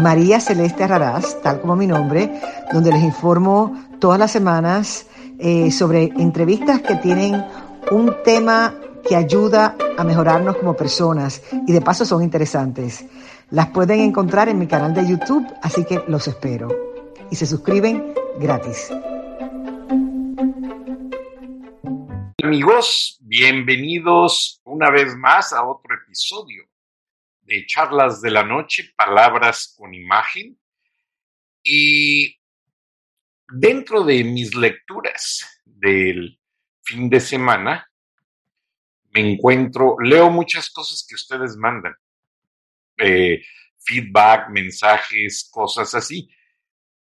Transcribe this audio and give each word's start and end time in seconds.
María 0.00 0.40
Celeste 0.40 0.86
Raraz, 0.86 1.40
tal 1.42 1.60
como 1.60 1.74
mi 1.74 1.86
nombre, 1.86 2.40
donde 2.72 2.92
les 2.92 3.02
informo 3.02 3.74
todas 3.98 4.18
las 4.18 4.30
semanas 4.30 5.06
eh, 5.38 5.70
sobre 5.70 6.04
entrevistas 6.18 6.82
que 6.82 6.96
tienen 6.96 7.44
un 7.90 8.14
tema 8.24 8.74
que 9.08 9.16
ayuda 9.16 9.76
a 9.96 10.04
mejorarnos 10.04 10.56
como 10.56 10.74
personas 10.74 11.42
y 11.66 11.72
de 11.72 11.80
paso 11.80 12.04
son 12.04 12.22
interesantes. 12.22 13.06
Las 13.50 13.68
pueden 13.68 14.00
encontrar 14.00 14.48
en 14.48 14.58
mi 14.58 14.66
canal 14.66 14.92
de 14.92 15.08
YouTube, 15.08 15.46
así 15.62 15.84
que 15.84 16.02
los 16.08 16.26
espero. 16.28 16.68
Y 17.30 17.36
se 17.36 17.46
suscriben 17.46 18.12
gratis. 18.38 18.90
Amigos, 22.42 23.18
bienvenidos 23.22 24.60
una 24.64 24.90
vez 24.90 25.16
más 25.16 25.52
a 25.52 25.66
otro 25.66 25.94
episodio 26.04 26.64
de 27.46 27.64
Charlas 27.64 28.20
de 28.20 28.30
la 28.30 28.42
Noche, 28.42 28.92
Palabras 28.96 29.74
con 29.78 29.94
Imagen. 29.94 30.58
Y 31.62 32.36
dentro 33.48 34.04
de 34.04 34.24
mis 34.24 34.54
lecturas 34.54 35.62
del 35.64 36.40
fin 36.82 37.08
de 37.08 37.20
semana, 37.20 37.88
me 39.10 39.32
encuentro, 39.32 39.96
leo 40.02 40.28
muchas 40.28 40.70
cosas 40.70 41.06
que 41.08 41.14
ustedes 41.14 41.56
mandan, 41.56 41.94
eh, 42.98 43.42
feedback, 43.78 44.50
mensajes, 44.50 45.48
cosas 45.50 45.94
así, 45.94 46.28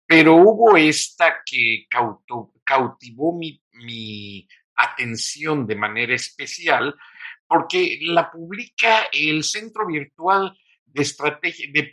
pero 0.06 0.36
hubo 0.36 0.78
esta 0.78 1.42
que 1.44 1.88
cautivó 2.64 3.36
mi, 3.38 3.62
mi 3.74 4.48
atención 4.76 5.66
de 5.66 5.76
manera 5.76 6.14
especial 6.14 6.96
porque 7.48 8.00
la 8.02 8.32
publica 8.32 9.08
el 9.12 9.44
Centro 9.44 9.86
Virtual 9.88 10.58
de 10.86 11.02
Estrategia, 11.02 11.68
de, 11.72 11.90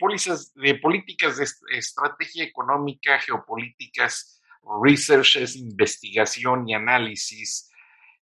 de 0.55 0.75
Políticas 0.75 1.37
de 1.37 1.47
Estrategia 1.77 2.43
Económica, 2.43 3.19
Geopolíticas, 3.19 4.41
Researches, 4.81 5.55
Investigación 5.55 6.67
y 6.67 6.73
Análisis. 6.73 7.69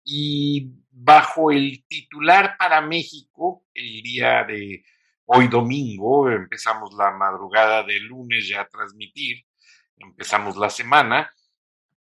Y 0.03 0.71
bajo 0.89 1.51
el 1.51 1.85
titular 1.87 2.55
para 2.57 2.81
México, 2.81 3.65
el 3.73 4.01
día 4.01 4.43
de 4.45 4.83
hoy 5.25 5.47
domingo, 5.47 6.29
empezamos 6.29 6.93
la 6.93 7.11
madrugada 7.11 7.83
de 7.83 7.99
lunes 7.99 8.47
ya 8.47 8.61
a 8.61 8.67
transmitir, 8.67 9.45
empezamos 9.97 10.57
la 10.57 10.69
semana, 10.69 11.31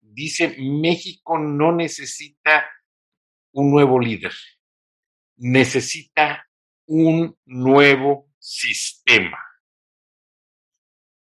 dice 0.00 0.56
México 0.58 1.38
no 1.38 1.72
necesita 1.72 2.68
un 3.52 3.70
nuevo 3.70 3.98
líder, 4.00 4.32
necesita 5.36 6.48
un 6.86 7.36
nuevo 7.46 8.30
sistema. 8.38 9.38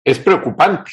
Es 0.03 0.19
preocupante. 0.19 0.91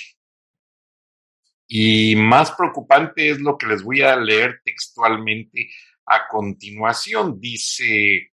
Y 1.66 2.16
más 2.16 2.52
preocupante 2.52 3.30
es 3.30 3.40
lo 3.40 3.58
que 3.58 3.66
les 3.66 3.82
voy 3.82 4.02
a 4.02 4.16
leer 4.16 4.60
textualmente 4.64 5.68
a 6.06 6.26
continuación. 6.26 7.38
Dice, 7.38 8.32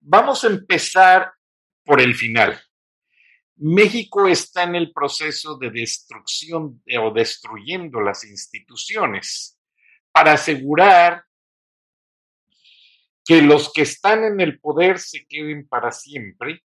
vamos 0.00 0.42
a 0.44 0.48
empezar 0.48 1.32
por 1.84 2.00
el 2.00 2.14
final. 2.14 2.60
México 3.56 4.26
está 4.26 4.64
en 4.64 4.74
el 4.74 4.92
proceso 4.92 5.56
de 5.56 5.70
destrucción 5.70 6.82
o 7.00 7.10
destruyendo 7.12 8.00
las 8.00 8.24
instituciones 8.24 9.56
para 10.10 10.32
asegurar 10.32 11.24
que 13.24 13.42
los 13.42 13.72
que 13.72 13.82
están 13.82 14.24
en 14.24 14.40
el 14.40 14.58
poder 14.58 14.98
se 14.98 15.26
queden 15.26 15.68
para 15.68 15.92
siempre, 15.92 16.62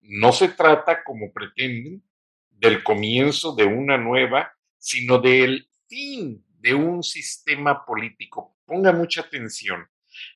no 0.00 0.32
se 0.32 0.48
trata, 0.48 1.04
como 1.04 1.32
pretenden, 1.32 2.02
del 2.50 2.82
comienzo 2.82 3.54
de 3.54 3.64
una 3.64 3.96
nueva, 3.96 4.52
sino 4.78 5.18
del 5.18 5.68
fin 5.88 6.44
de 6.58 6.74
un 6.74 7.02
sistema 7.02 7.84
político. 7.84 8.56
Ponga 8.64 8.92
mucha 8.92 9.22
atención. 9.22 9.86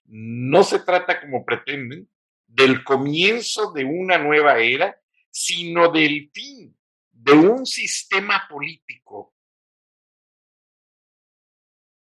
No 0.05 0.63
se 0.63 0.81
trata, 0.81 1.21
como 1.21 1.45
pretenden, 1.45 2.09
del 2.47 2.83
comienzo 2.83 3.73
de 3.73 3.85
una 3.85 4.19
nueva 4.19 4.59
era, 4.59 4.99
sino 5.31 5.91
del 5.91 6.31
fin 6.33 6.77
de 7.13 7.33
un 7.33 7.67
sistema 7.67 8.47
político. 8.49 9.35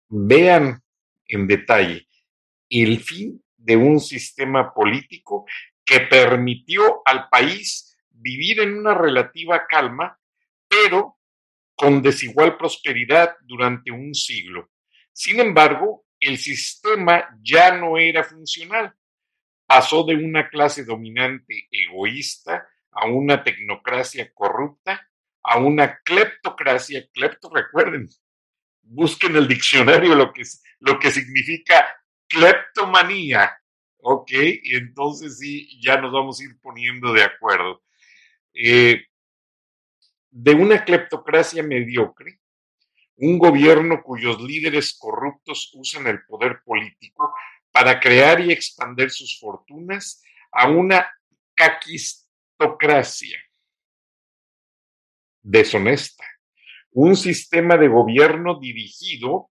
Vean 0.09 0.83
en 1.27 1.47
detalle 1.47 2.08
el 2.69 3.01
fin 3.01 3.43
de 3.57 3.77
un 3.77 4.01
sistema 4.01 4.73
político 4.73 5.47
que 5.85 6.01
permitió 6.01 7.03
al 7.05 7.29
país 7.29 7.97
vivir 8.11 8.61
en 8.61 8.77
una 8.79 8.95
relativa 8.95 9.67
calma, 9.67 10.19
pero 10.69 11.19
con 11.75 12.03
desigual 12.03 12.57
prosperidad 12.57 13.37
durante 13.43 13.91
un 13.91 14.15
siglo. 14.15 14.71
Sin 15.13 15.41
embargo, 15.41 16.05
el 16.21 16.39
sistema 16.39 17.29
ya 17.41 17.77
no 17.77 17.99
era 17.99 18.25
funcional. 18.25 18.95
Pasó 19.67 20.05
de 20.05 20.17
una 20.17 20.49
clase 20.49 20.85
dominante 20.85 21.69
egoísta 21.71 22.69
a 22.91 23.07
una 23.07 23.45
tecnocracia 23.45 24.33
corrupta, 24.35 25.09
a 25.43 25.59
una 25.59 26.01
cleptocracia. 26.03 27.07
Clepto, 27.13 27.51
recuerden, 27.55 28.09
busquen 28.83 29.37
el 29.37 29.47
diccionario 29.47 30.15
lo 30.15 30.33
que, 30.33 30.43
lo 30.81 30.99
que 30.99 31.11
significa 31.11 31.87
cleptomanía. 32.29 33.53
Ok, 34.01 34.31
entonces 34.65 35.39
sí, 35.39 35.81
ya 35.81 36.01
nos 36.01 36.13
vamos 36.13 36.41
a 36.41 36.45
ir 36.45 36.59
poniendo 36.61 37.13
de 37.13 37.25
acuerdo. 37.25 37.83
Eh, 38.55 39.05
de 40.31 40.55
una 40.55 40.85
cleptocracia 40.85 41.63
mediocre, 41.63 42.41
un 43.17 43.39
gobierno 43.39 44.03
cuyos 44.03 44.41
líderes 44.41 44.97
corruptos 44.97 45.73
usan 45.75 46.07
el 46.07 46.25
poder 46.25 46.63
político 46.65 47.35
para 47.73 47.99
crear 47.99 48.41
y 48.41 48.53
expandir 48.53 49.11
sus 49.11 49.39
fortunas, 49.39 50.23
a 50.53 50.69
una 50.69 51.13
caquistocracia 51.55 53.39
deshonesta, 55.43 56.25
un 56.93 57.17
sistema 57.17 57.77
de 57.77 57.89
gobierno 57.89 58.59
dirigido 58.59 59.51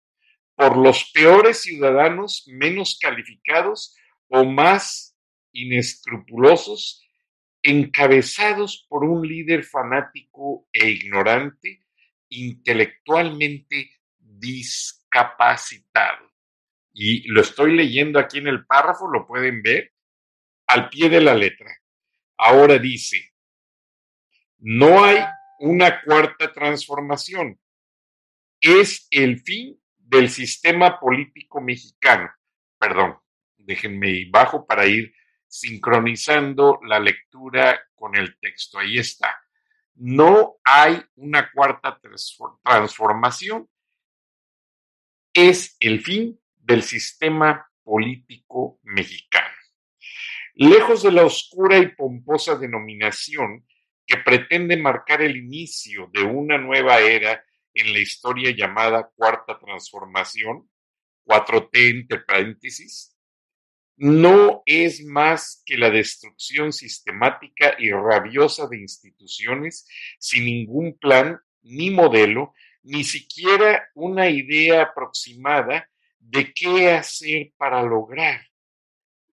por 0.56 0.78
los 0.78 1.12
peores 1.14 1.62
ciudadanos 1.62 2.46
menos 2.48 2.98
calificados 3.02 3.96
o 4.28 4.46
más 4.46 5.18
inescrupulosos, 5.52 7.08
encabezados 7.62 8.86
por 8.90 9.04
un 9.04 9.28
líder 9.28 9.64
fanático 9.64 10.68
e 10.72 10.90
ignorante, 10.90 11.86
intelectualmente 12.30 13.92
discapacitado. 14.20 16.32
Y 16.94 17.28
lo 17.30 17.42
estoy 17.42 17.76
leyendo 17.76 18.20
aquí 18.20 18.40
en 18.40 18.48
el 18.48 18.66
párrafo, 18.66 19.08
lo 19.08 19.26
pueden 19.26 19.62
ver 19.62 19.94
al 20.68 20.90
pie 20.90 21.10
de 21.10 21.22
la 21.22 21.34
letra. 21.34 21.72
Ahora 22.38 22.78
dice, 22.78 23.34
no 24.60 25.04
hay 25.04 25.20
una 25.60 26.02
cuarta 26.02 26.52
transformación. 26.52 27.60
Es 28.60 29.08
el 29.12 29.42
fin 29.42 29.83
del 30.14 30.30
sistema 30.30 31.00
político 31.00 31.60
mexicano. 31.60 32.30
Perdón, 32.78 33.18
déjenme 33.58 34.28
bajo 34.30 34.66
para 34.68 34.86
ir 34.86 35.12
sincronizando 35.48 36.80
la 36.88 37.00
lectura 37.00 37.82
con 37.96 38.16
el 38.16 38.38
texto. 38.40 38.78
Ahí 38.78 39.00
está. 39.00 39.36
No 39.96 40.58
hay 40.64 41.02
una 41.16 41.52
cuarta 41.52 42.00
transformación. 42.64 43.68
Es 45.34 45.76
el 45.80 46.02
fin 46.02 46.40
del 46.58 46.84
sistema 46.84 47.68
político 47.84 48.80
mexicano. 48.84 49.56
Lejos 50.54 51.02
de 51.02 51.12
la 51.12 51.26
oscura 51.26 51.80
y 51.80 51.88
pomposa 51.88 52.56
denominación 52.56 53.66
que 54.06 54.18
pretende 54.18 54.78
marcar 54.78 55.24
el 55.24 55.36
inicio 55.38 56.12
de 56.14 56.22
una 56.22 56.60
nueva 56.60 57.00
era 57.00 57.44
en 57.74 57.94
la 57.94 58.00
historia 58.00 58.52
llamada 58.52 59.10
Cuarta 59.16 59.58
Transformación, 59.58 60.70
4T 61.26 61.70
entre 61.74 62.20
paréntesis, 62.20 63.14
no 63.96 64.64
es 64.66 65.04
más 65.04 65.62
que 65.66 65.78
la 65.78 65.90
destrucción 65.90 66.74
sistemática 66.74 67.76
y 67.78 67.92
rabiosa 67.92 68.68
de 68.68 68.80
instituciones 68.80 69.88
sin 70.20 70.46
ningún 70.46 70.98
plan 70.98 71.40
ni 71.62 71.92
modelo, 71.92 72.54
ni 72.82 73.04
siquiera 73.04 73.90
una 73.94 74.30
idea 74.30 74.82
aproximada 74.84 75.90
de 76.20 76.54
qué 76.54 76.92
hacer 76.92 77.54
para 77.58 77.82
lograr. 77.84 78.42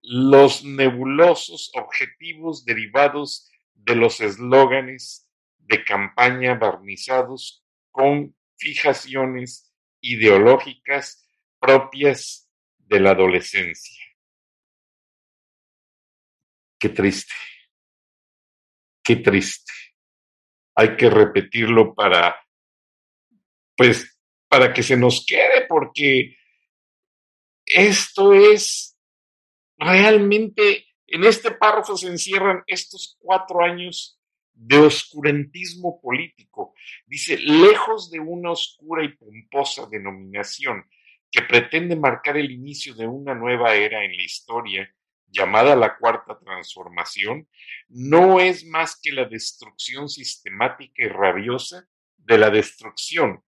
Los 0.01 0.63
nebulosos 0.63 1.71
objetivos 1.75 2.65
derivados 2.65 3.51
de 3.73 3.95
los 3.95 4.21
eslóganes 4.21 5.27
de 5.59 5.83
campaña 5.83 6.55
barnizados 6.55 7.60
con 7.91 8.35
fijaciones 8.57 9.73
ideológicas 10.01 11.27
propias 11.59 12.49
de 12.77 12.99
la 12.99 13.11
adolescencia. 13.11 14.03
Qué 16.79 16.89
triste, 16.89 17.33
qué 19.03 19.17
triste. 19.17 19.71
Hay 20.75 20.95
que 20.97 21.09
repetirlo 21.09 21.93
para, 21.93 22.35
pues, 23.77 24.19
para 24.47 24.73
que 24.73 24.81
se 24.81 24.97
nos 24.97 25.25
quede, 25.25 25.67
porque 25.67 26.35
esto 27.65 28.33
es 28.33 28.97
realmente, 29.77 30.87
en 31.07 31.23
este 31.23 31.51
párrafo 31.51 31.95
se 31.95 32.07
encierran 32.07 32.63
estos 32.67 33.17
cuatro 33.19 33.63
años 33.63 34.20
de 34.53 34.77
oscurantismo 34.77 35.99
político. 36.01 36.73
Dice, 37.05 37.37
lejos 37.37 38.11
de 38.11 38.19
una 38.19 38.51
oscura 38.51 39.03
y 39.03 39.09
pomposa 39.09 39.87
denominación 39.89 40.85
que 41.31 41.41
pretende 41.41 41.95
marcar 41.95 42.37
el 42.37 42.51
inicio 42.51 42.93
de 42.93 43.07
una 43.07 43.33
nueva 43.33 43.73
era 43.75 44.03
en 44.03 44.15
la 44.15 44.23
historia, 44.23 44.93
llamada 45.27 45.75
la 45.75 45.97
cuarta 45.97 46.37
transformación, 46.37 47.47
no 47.87 48.39
es 48.39 48.65
más 48.65 48.99
que 49.01 49.13
la 49.13 49.25
destrucción 49.25 50.09
sistemática 50.09 51.03
y 51.03 51.07
rabiosa 51.07 51.87
de 52.17 52.37
la 52.37 52.49
destrucción, 52.49 53.41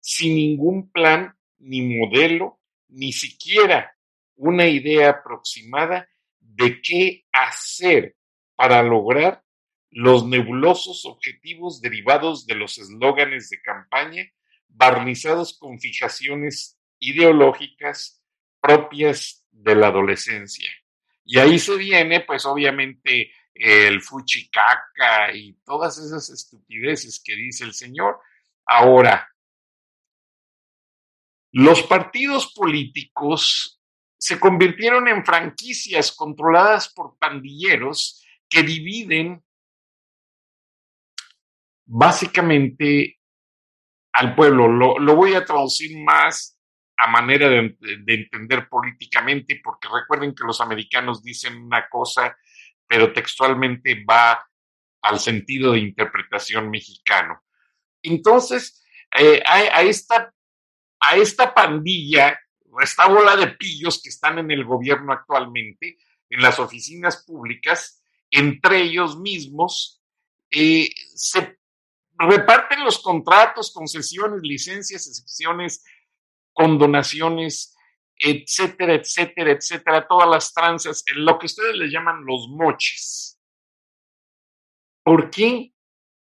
sin 0.00 0.34
ningún 0.34 0.90
plan, 0.90 1.34
ni 1.58 1.82
modelo, 1.82 2.60
ni 2.88 3.12
siquiera 3.12 3.96
una 4.36 4.66
idea 4.66 5.10
aproximada 5.10 6.08
de 6.40 6.80
qué 6.80 7.24
hacer 7.32 8.16
para 8.54 8.82
lograr 8.82 9.42
los 9.96 10.26
nebulosos 10.26 11.06
objetivos 11.06 11.80
derivados 11.80 12.44
de 12.44 12.54
los 12.54 12.76
eslóganes 12.76 13.48
de 13.48 13.62
campaña, 13.62 14.30
barnizados 14.68 15.58
con 15.58 15.80
fijaciones 15.80 16.78
ideológicas 16.98 18.22
propias 18.60 19.46
de 19.50 19.74
la 19.74 19.86
adolescencia. 19.86 20.70
Y 21.24 21.38
ahí 21.38 21.58
se 21.58 21.78
viene, 21.78 22.20
pues 22.20 22.44
obviamente, 22.44 23.32
el 23.54 24.02
fuchicaca 24.02 25.32
y 25.34 25.54
todas 25.64 25.96
esas 25.96 26.28
estupideces 26.28 27.18
que 27.24 27.34
dice 27.34 27.64
el 27.64 27.72
señor. 27.72 28.20
Ahora, 28.66 29.26
los 31.52 31.82
partidos 31.84 32.52
políticos 32.52 33.80
se 34.18 34.38
convirtieron 34.38 35.08
en 35.08 35.24
franquicias 35.24 36.12
controladas 36.12 36.92
por 36.92 37.16
pandilleros 37.16 38.22
que 38.50 38.62
dividen 38.62 39.42
básicamente 41.86 43.18
al 44.12 44.34
pueblo. 44.34 44.68
Lo, 44.98 45.16
voy 45.16 45.34
a 45.34 45.44
traducir 45.44 45.96
más 46.02 46.58
a 46.96 47.06
manera 47.08 47.48
de, 47.48 47.76
entender 48.06 48.68
políticamente, 48.68 49.60
porque 49.62 49.88
recuerden 49.92 50.34
que 50.34 50.44
los 50.44 50.60
americanos 50.60 51.22
dicen 51.22 51.56
una 51.56 51.88
cosa, 51.88 52.36
pero 52.86 53.12
textualmente 53.12 54.04
va 54.08 54.42
al 55.02 55.20
sentido 55.20 55.72
de 55.72 55.80
interpretación 55.80 56.70
mexicano. 56.70 57.42
Entonces, 58.02 58.84
eh, 59.16 59.42
a, 59.44 59.82
esta, 59.82 60.32
a 61.00 61.16
esta 61.16 61.52
pandilla, 61.52 62.28
a 62.28 62.82
esta 62.82 63.06
bola 63.06 63.36
de 63.36 63.48
pillos 63.48 64.00
que 64.02 64.08
están 64.08 64.38
en 64.38 64.50
el 64.50 64.64
gobierno 64.64 65.12
actualmente, 65.12 65.98
en 66.30 66.40
las 66.40 66.58
oficinas 66.58 67.24
públicas, 67.24 68.02
entre 68.30 68.80
ellos 68.80 69.18
mismos, 69.18 70.02
eh, 70.50 70.88
se 71.14 71.55
reparten 72.18 72.84
los 72.84 73.00
contratos, 73.00 73.72
concesiones, 73.72 74.40
licencias, 74.42 75.06
excepciones, 75.06 75.84
condonaciones, 76.52 77.76
etcétera, 78.18 78.94
etcétera, 78.94 79.52
etcétera, 79.52 80.06
todas 80.08 80.28
las 80.28 80.52
tranzas, 80.52 81.04
lo 81.14 81.38
que 81.38 81.46
ustedes 81.46 81.76
le 81.76 81.90
llaman 81.90 82.24
los 82.24 82.48
moches. 82.48 83.38
¿Por 85.02 85.30
qué? 85.30 85.72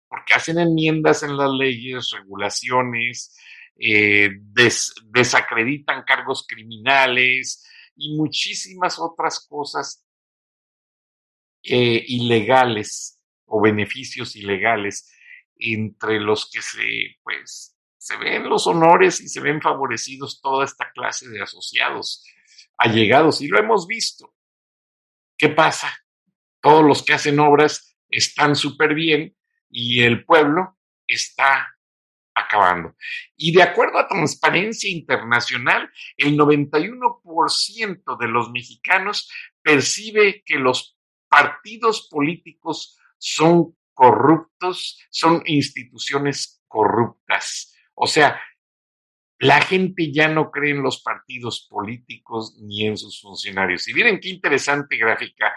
Porque 0.09 0.35
hacen 0.35 0.59
enmiendas 0.59 1.23
en 1.23 1.37
las 1.37 1.51
leyes, 1.51 2.11
regulaciones, 2.13 3.37
eh, 3.79 4.31
desacreditan 5.11 6.05
cargos 6.05 6.47
criminales 6.47 7.67
y 7.97 8.17
muchísimas 8.17 8.99
otras 8.99 9.47
cosas 9.49 10.07
eh, 11.65 12.05
ilegales 12.07 13.21
o 13.47 13.61
beneficios 13.61 14.37
ilegales 14.37 15.13
entre 15.63 16.21
los 16.21 16.51
que 16.51 16.61
se, 16.63 17.17
pues, 17.23 17.77
se 17.97 18.17
ven 18.17 18.49
los 18.49 18.67
honores 18.67 19.21
y 19.21 19.29
se 19.29 19.41
ven 19.41 19.61
favorecidos 19.61 20.41
toda 20.41 20.65
esta 20.65 20.91
clase 20.93 21.29
de 21.29 21.43
asociados 21.43 22.25
allegados, 22.77 23.41
y 23.41 23.49
lo 23.49 23.59
hemos 23.59 23.87
visto. 23.87 24.35
¿Qué 25.37 25.49
pasa? 25.49 25.93
Todos 26.61 26.85
los 26.85 27.05
que 27.05 27.15
hacen 27.15 27.39
obras 27.39 27.97
están 28.09 28.57
súper 28.57 28.95
bien 28.95 29.37
y 29.69 30.03
el 30.03 30.25
pueblo 30.25 30.79
está 31.07 31.77
acabando. 32.35 32.97
Y 33.37 33.53
de 33.53 33.63
acuerdo 33.63 33.99
a 33.99 34.09
Transparencia 34.09 34.91
Internacional, 34.91 35.91
el 36.17 36.37
91% 36.37 38.19
de 38.19 38.29
los 38.29 38.51
mexicanos 38.51 39.31
percibe 39.63 40.43
que 40.45 40.57
los 40.57 40.97
partidos 41.29 42.09
políticos 42.11 42.99
son 43.19 43.77
corruptos, 43.95 44.99
son 45.11 45.43
instituciones 45.47 46.63
corruptas. 46.67 47.75
O 47.95 48.07
sea, 48.07 48.41
la 49.39 49.61
gente 49.61 50.13
ya 50.13 50.29
no 50.29 50.51
cree 50.51 50.71
en 50.71 50.83
los 50.83 51.03
partidos 51.03 51.67
políticos 51.69 52.57
ni 52.61 52.87
en 52.87 52.97
sus 52.97 53.21
funcionarios. 53.21 53.89
Y 53.89 53.95
miren 53.95 54.21
qué 54.21 54.29
interesante 54.29 54.97
gráfica. 54.97 55.53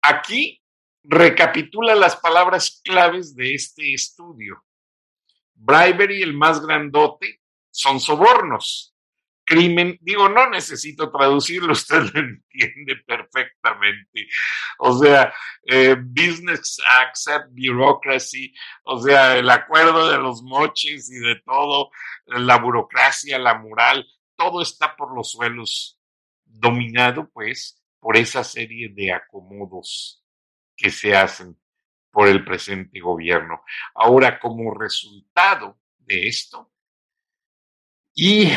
Aquí 0.00 0.62
recapitula 1.02 1.94
las 1.94 2.16
palabras 2.16 2.80
claves 2.84 3.34
de 3.34 3.54
este 3.54 3.92
estudio. 3.92 4.64
Bribery, 5.54 6.22
el 6.22 6.34
más 6.34 6.64
grandote, 6.64 7.40
son 7.70 8.00
sobornos 8.00 8.93
crimen, 9.44 9.98
digo, 10.00 10.28
no 10.28 10.48
necesito 10.50 11.10
traducirlo, 11.10 11.72
usted 11.72 12.02
lo 12.12 12.20
entiende 12.20 12.96
perfectamente. 13.06 14.28
O 14.78 14.98
sea, 14.98 15.32
eh, 15.66 15.96
business 15.98 16.80
accept 17.00 17.48
bureaucracy, 17.50 18.52
o 18.84 19.00
sea, 19.00 19.36
el 19.36 19.48
acuerdo 19.50 20.10
de 20.10 20.18
los 20.18 20.42
moches 20.42 21.10
y 21.10 21.18
de 21.18 21.40
todo, 21.44 21.90
la 22.26 22.58
burocracia, 22.58 23.38
la 23.38 23.54
moral, 23.54 24.06
todo 24.36 24.62
está 24.62 24.96
por 24.96 25.14
los 25.14 25.30
suelos, 25.30 26.00
dominado 26.44 27.30
pues 27.30 27.80
por 28.00 28.16
esa 28.16 28.44
serie 28.44 28.90
de 28.90 29.12
acomodos 29.12 30.22
que 30.76 30.90
se 30.90 31.16
hacen 31.16 31.58
por 32.10 32.28
el 32.28 32.44
presente 32.44 33.00
gobierno. 33.00 33.62
Ahora, 33.94 34.38
como 34.38 34.72
resultado 34.74 35.78
de 35.98 36.28
esto, 36.28 36.70
y 38.14 38.52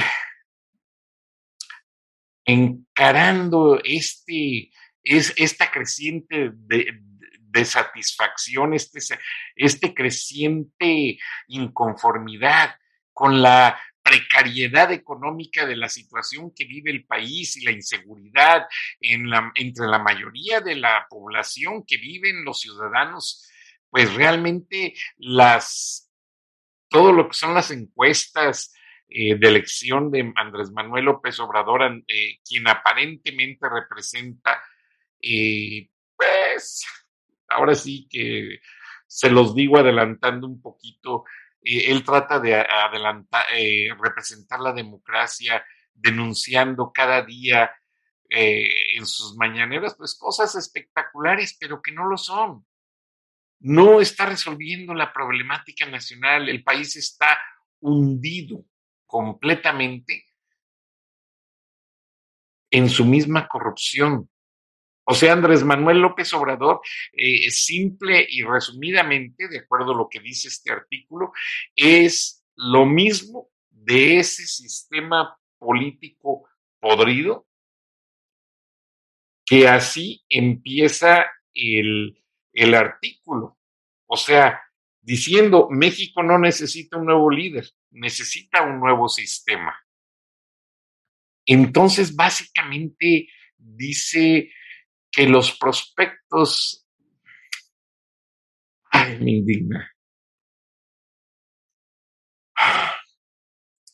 encarando 2.47 3.79
este, 3.83 4.71
es, 5.03 5.33
esta 5.35 5.69
creciente 5.69 6.51
de, 6.53 7.03
satisfacción, 7.65 8.75
este, 8.75 8.99
este 9.55 9.93
creciente 9.95 11.17
inconformidad 11.47 12.75
con 13.11 13.41
la 13.41 13.79
precariedad 14.03 14.91
económica 14.91 15.65
de 15.65 15.75
la 15.75 15.89
situación 15.89 16.53
que 16.55 16.65
vive 16.65 16.91
el 16.91 17.05
país 17.05 17.57
y 17.57 17.65
la 17.65 17.71
inseguridad 17.71 18.67
entre 19.01 19.87
la 19.87 19.97
mayoría 19.97 20.61
de 20.61 20.75
la 20.75 21.07
población 21.09 21.83
que 21.83 21.97
viven 21.97 22.45
los 22.45 22.61
ciudadanos, 22.61 23.49
pues 23.89 24.13
realmente 24.13 24.93
las, 25.17 26.11
todo 26.89 27.11
lo 27.11 27.27
que 27.27 27.33
son 27.33 27.55
las 27.55 27.71
encuestas, 27.71 28.71
eh, 29.09 29.37
de 29.39 29.47
elección 29.47 30.11
de 30.11 30.33
Andrés 30.35 30.69
Manuel 30.71 31.05
López 31.05 31.39
Obrador, 31.39 31.81
eh, 32.07 32.39
quien 32.45 32.67
aparentemente 32.67 33.69
representa, 33.69 34.61
eh, 35.21 35.89
pues, 36.17 36.85
ahora 37.47 37.73
sí 37.73 38.05
que 38.09 38.59
se 39.07 39.29
los 39.29 39.55
digo 39.55 39.77
adelantando 39.77 40.45
un 40.45 40.61
poquito, 40.61 41.23
él 41.61 42.03
trata 42.03 42.39
de 42.39 42.55
adelantar, 42.55 43.45
representar 44.01 44.59
la 44.59 44.73
democracia, 44.73 45.65
denunciando 45.93 46.91
cada 46.93 47.23
día 47.23 47.71
en 48.29 49.05
sus 49.05 49.35
mañaneras, 49.37 49.95
pues 49.97 50.17
cosas 50.17 50.55
espectaculares, 50.55 51.57
pero 51.59 51.81
que 51.81 51.91
no 51.91 52.07
lo 52.07 52.17
son. 52.17 52.65
no 53.59 53.99
está 54.01 54.27
resolviendo 54.27 54.93
la 54.93 55.11
problemática 55.11 55.85
nacional, 55.85 56.47
el 56.47 56.63
país 56.63 56.95
está 56.95 57.37
hundido 57.79 58.63
completamente 59.07 60.25
en 62.69 62.89
su 62.89 63.05
misma 63.05 63.47
corrupción. 63.47 64.29
O 65.05 65.13
sea, 65.13 65.33
Andrés 65.33 65.63
Manuel 65.63 65.99
López 65.99 66.33
Obrador, 66.33 66.81
eh, 67.13 67.49
simple 67.49 68.27
y 68.29 68.43
resumidamente, 68.43 69.47
de 69.47 69.59
acuerdo 69.59 69.93
a 69.93 69.97
lo 69.97 70.09
que 70.09 70.19
dice 70.19 70.49
este 70.49 70.71
artículo, 70.71 71.31
es 71.75 72.45
lo 72.55 72.85
mismo 72.85 73.49
de 73.69 74.19
ese 74.19 74.45
sistema 74.45 75.39
político 75.57 76.49
podrido, 76.81 77.47
que 79.45 79.69
así 79.69 80.25
empieza 80.27 81.25
el, 81.53 82.21
el 82.51 82.73
artículo. 82.75 83.57
O 84.07 84.17
sea, 84.17 84.61
diciendo, 85.07 85.69
México 85.71 86.21
no 86.21 86.37
necesita 86.37 86.97
un 86.97 87.05
nuevo 87.05 87.31
líder, 87.31 87.65
necesita 87.91 88.61
un 88.63 88.77
nuevo 88.81 89.07
sistema. 89.07 89.73
Entonces, 91.45 92.13
básicamente 92.13 93.29
dice 93.57 94.51
que 95.09 95.25
los 95.25 95.57
prospectos... 95.57 96.85
Ay, 98.91 99.17
me 99.19 99.31
indigna. 99.31 99.95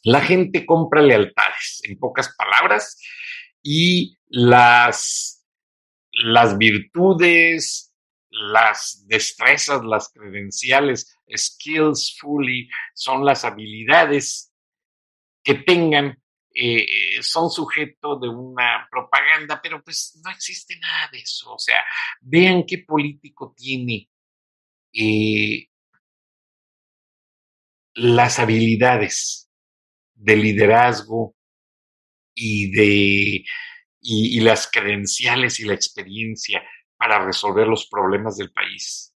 La 0.01 0.22
gente 0.22 0.65
compra 0.65 1.03
lealtades, 1.03 1.82
en 1.84 2.00
pocas 2.00 2.36
palabras, 2.36 3.00
y 3.62 4.17
las, 4.29 5.46
las 6.12 6.58
virtudes, 6.58 7.93
las 8.34 9.06
destrezas, 9.08 9.84
las 9.84 10.10
credenciales, 10.10 11.18
skills 11.36 12.18
fully, 12.20 12.70
son 12.94 13.25
las 13.25 13.46
habilidades 13.46 14.52
que 15.44 15.56
tengan 15.56 16.18
eh, 16.56 17.18
son 17.22 17.50
sujeto 17.50 18.20
de 18.20 18.30
una 18.30 18.88
propaganda, 18.92 19.60
pero 19.62 19.84
pues 19.84 20.20
no 20.24 20.30
existe 20.30 20.78
nada 20.78 21.10
de 21.12 21.20
eso. 21.20 21.54
O 21.54 21.58
sea, 21.58 21.84
vean 22.22 22.63
qué 22.68 22.78
político 22.80 23.56
tiene 23.58 24.08
eh, 24.94 25.68
las 27.96 28.38
habilidades 28.38 29.50
de 30.13 30.36
liderazgo 30.36 31.36
y 32.36 32.72
de 32.72 33.46
y, 34.02 34.40
las 34.42 34.70
credenciales 34.70 35.60
y 35.60 35.66
la 35.66 35.74
experiencia 35.74 36.62
para 37.03 37.19
resolver 37.19 37.67
los 37.67 37.88
problemas 37.88 38.38
del 38.38 38.53
país. 38.53 39.13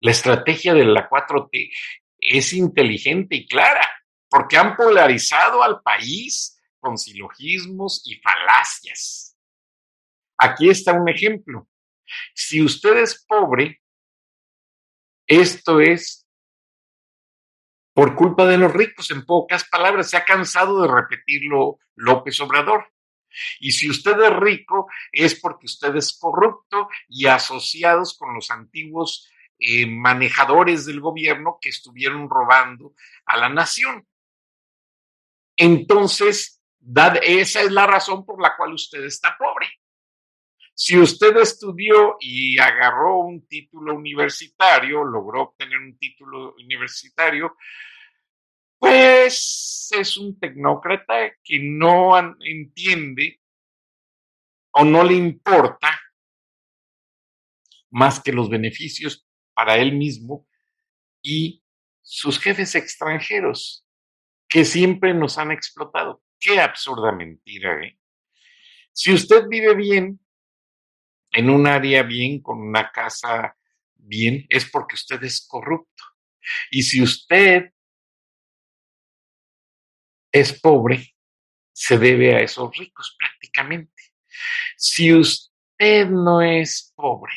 La 0.00 0.12
estrategia 0.12 0.74
de 0.74 0.84
la 0.84 1.10
4T 1.10 1.72
es 2.20 2.52
inteligente 2.52 3.34
y 3.34 3.48
clara 3.48 3.84
porque 4.30 4.56
han 4.56 4.76
polarizado 4.76 5.64
al 5.64 5.82
país 5.82 6.56
con 6.78 6.96
silogismos 6.96 8.00
y 8.06 8.20
falacias. 8.20 9.36
Aquí 10.38 10.70
está 10.70 10.92
un 10.92 11.08
ejemplo. 11.08 11.68
Si 12.32 12.62
usted 12.62 12.98
es 12.98 13.24
pobre, 13.26 13.82
esto 15.26 15.80
es 15.80 16.28
por 17.92 18.14
culpa 18.14 18.46
de 18.46 18.56
los 18.56 18.72
ricos, 18.72 19.10
en 19.10 19.26
pocas 19.26 19.68
palabras, 19.68 20.10
se 20.10 20.16
ha 20.16 20.24
cansado 20.24 20.80
de 20.80 20.94
repetirlo 20.94 21.80
López 21.96 22.38
Obrador. 22.38 22.92
Y 23.60 23.72
si 23.72 23.88
usted 23.88 24.20
es 24.20 24.36
rico, 24.36 24.88
es 25.12 25.38
porque 25.40 25.66
usted 25.66 25.94
es 25.96 26.18
corrupto 26.18 26.88
y 27.08 27.26
asociados 27.26 28.16
con 28.16 28.34
los 28.34 28.50
antiguos 28.50 29.28
eh, 29.58 29.86
manejadores 29.86 30.86
del 30.86 31.00
gobierno 31.00 31.58
que 31.60 31.70
estuvieron 31.70 32.28
robando 32.30 32.94
a 33.26 33.36
la 33.36 33.48
nación. 33.48 34.06
Entonces, 35.56 36.62
esa 37.22 37.62
es 37.62 37.72
la 37.72 37.86
razón 37.86 38.24
por 38.24 38.40
la 38.40 38.56
cual 38.56 38.74
usted 38.74 39.04
está 39.04 39.36
pobre. 39.36 39.66
Si 40.74 40.96
usted 40.96 41.36
estudió 41.38 42.16
y 42.20 42.56
agarró 42.58 43.18
un 43.18 43.48
título 43.48 43.96
universitario, 43.96 45.02
logró 45.02 45.42
obtener 45.42 45.76
un 45.76 45.98
título 45.98 46.54
universitario, 46.54 47.56
pues 48.78 49.90
es 49.96 50.16
un 50.16 50.38
tecnócrata 50.38 51.32
que 51.42 51.58
no 51.58 52.16
entiende 52.40 53.40
o 54.72 54.84
no 54.84 55.02
le 55.02 55.14
importa 55.14 56.00
más 57.90 58.20
que 58.20 58.32
los 58.32 58.48
beneficios 58.48 59.26
para 59.54 59.76
él 59.76 59.92
mismo 59.92 60.46
y 61.22 61.62
sus 62.00 62.38
jefes 62.38 62.74
extranjeros 62.74 63.84
que 64.48 64.64
siempre 64.64 65.12
nos 65.14 65.36
han 65.38 65.50
explotado. 65.50 66.22
Qué 66.38 66.60
absurda 66.60 67.12
mentira, 67.12 67.82
¿eh? 67.84 67.98
Si 68.92 69.12
usted 69.12 69.44
vive 69.48 69.74
bien, 69.74 70.20
en 71.30 71.50
un 71.50 71.66
área 71.66 72.02
bien, 72.02 72.40
con 72.40 72.60
una 72.60 72.90
casa 72.90 73.56
bien, 73.94 74.46
es 74.48 74.68
porque 74.70 74.94
usted 74.94 75.22
es 75.22 75.46
corrupto. 75.46 76.02
Y 76.70 76.82
si 76.82 77.02
usted 77.02 77.72
es 80.32 80.60
pobre, 80.60 81.14
se 81.72 81.98
debe 81.98 82.34
a 82.34 82.40
esos 82.40 82.76
ricos 82.76 83.16
prácticamente. 83.18 84.02
Si 84.76 85.12
usted 85.14 86.08
no 86.08 86.42
es 86.42 86.92
pobre 86.94 87.32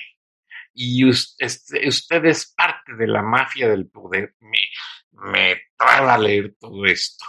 y 0.74 1.08
usted, 1.08 1.48
usted 1.88 2.26
es 2.26 2.54
parte 2.54 2.94
de 2.96 3.08
la 3.08 3.22
mafia 3.22 3.70
del 3.70 3.88
poder, 3.88 4.36
me, 4.40 4.60
me 5.12 5.62
traba 5.78 6.18
leer 6.18 6.56
todo 6.60 6.86
esto. 6.86 7.26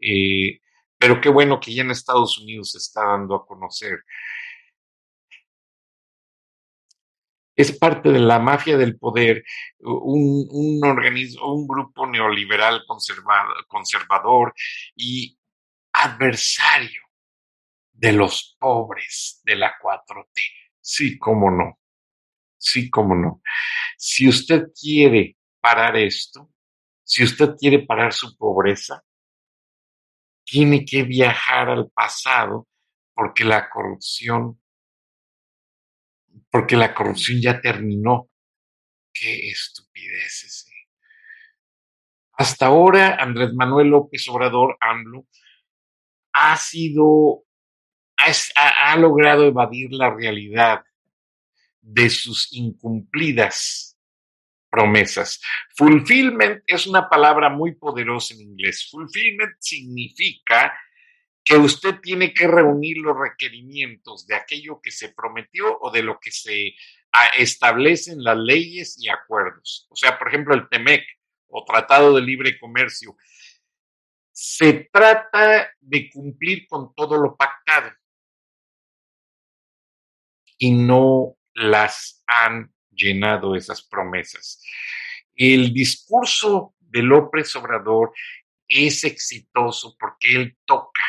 Eh, 0.00 0.60
pero 0.98 1.20
qué 1.20 1.28
bueno 1.28 1.60
que 1.60 1.74
ya 1.74 1.82
en 1.82 1.90
Estados 1.90 2.38
Unidos 2.38 2.72
se 2.72 2.78
está 2.78 3.04
dando 3.04 3.34
a 3.34 3.46
conocer. 3.46 4.02
Es 7.56 7.76
parte 7.76 8.10
de 8.10 8.20
la 8.20 8.38
mafia 8.38 8.76
del 8.76 8.98
poder, 8.98 9.42
un, 9.80 10.46
un 10.50 10.84
organismo, 10.84 11.54
un 11.54 11.66
grupo 11.66 12.06
neoliberal 12.06 12.82
conservador 13.66 14.54
y 14.94 15.38
adversario 15.92 17.00
de 17.92 18.12
los 18.12 18.56
pobres 18.58 19.40
de 19.44 19.56
la 19.56 19.72
4T. 19.82 20.42
Sí, 20.80 21.18
cómo 21.18 21.50
no. 21.50 21.78
Sí, 22.58 22.90
cómo 22.90 23.14
no. 23.14 23.40
Si 23.96 24.28
usted 24.28 24.66
quiere 24.78 25.36
parar 25.60 25.96
esto, 25.96 26.50
si 27.02 27.24
usted 27.24 27.54
quiere 27.58 27.86
parar 27.86 28.12
su 28.12 28.36
pobreza, 28.36 29.02
tiene 30.44 30.84
que 30.84 31.02
viajar 31.02 31.70
al 31.70 31.90
pasado 31.90 32.68
porque 33.14 33.44
la 33.44 33.68
corrupción, 33.70 34.60
porque 36.56 36.74
la 36.74 36.94
corrupción 36.94 37.38
ya 37.38 37.60
terminó. 37.60 38.30
Qué 39.12 39.50
estupideces. 39.50 40.66
Hasta 42.32 42.64
ahora, 42.64 43.16
Andrés 43.16 43.52
Manuel 43.52 43.88
López 43.88 44.26
Obrador, 44.30 44.78
AMLO, 44.80 45.26
ha 46.32 46.56
sido, 46.56 47.44
ha, 48.16 48.90
ha 48.90 48.96
logrado 48.96 49.44
evadir 49.44 49.92
la 49.92 50.14
realidad 50.14 50.82
de 51.82 52.08
sus 52.08 52.50
incumplidas 52.52 53.98
promesas. 54.70 55.42
Fulfillment 55.76 56.62
es 56.66 56.86
una 56.86 57.06
palabra 57.06 57.50
muy 57.50 57.74
poderosa 57.74 58.32
en 58.32 58.40
inglés. 58.40 58.88
Fulfillment 58.90 59.56
significa 59.60 60.72
que 61.46 61.56
usted 61.56 62.00
tiene 62.00 62.34
que 62.34 62.48
reunir 62.48 62.98
los 62.98 63.16
requerimientos 63.16 64.26
de 64.26 64.34
aquello 64.34 64.80
que 64.82 64.90
se 64.90 65.10
prometió 65.10 65.78
o 65.80 65.92
de 65.92 66.02
lo 66.02 66.18
que 66.18 66.32
se 66.32 66.74
ah, 67.12 67.28
establecen 67.38 68.24
las 68.24 68.36
leyes 68.36 68.98
y 69.00 69.08
acuerdos. 69.08 69.86
O 69.88 69.94
sea, 69.94 70.18
por 70.18 70.26
ejemplo, 70.26 70.56
el 70.56 70.68
TEMEC 70.68 71.04
o 71.46 71.64
Tratado 71.64 72.16
de 72.16 72.22
Libre 72.22 72.58
Comercio. 72.58 73.16
Se 74.32 74.88
trata 74.92 75.70
de 75.78 76.10
cumplir 76.10 76.66
con 76.66 76.92
todo 76.96 77.16
lo 77.16 77.36
pactado 77.36 77.92
y 80.58 80.72
no 80.72 81.36
las 81.54 82.24
han 82.26 82.74
llenado 82.90 83.54
esas 83.54 83.86
promesas. 83.86 84.60
El 85.32 85.72
discurso 85.72 86.74
de 86.80 87.02
López 87.02 87.54
Obrador 87.54 88.12
es 88.66 89.04
exitoso 89.04 89.96
porque 89.96 90.34
él 90.34 90.58
toca 90.64 91.04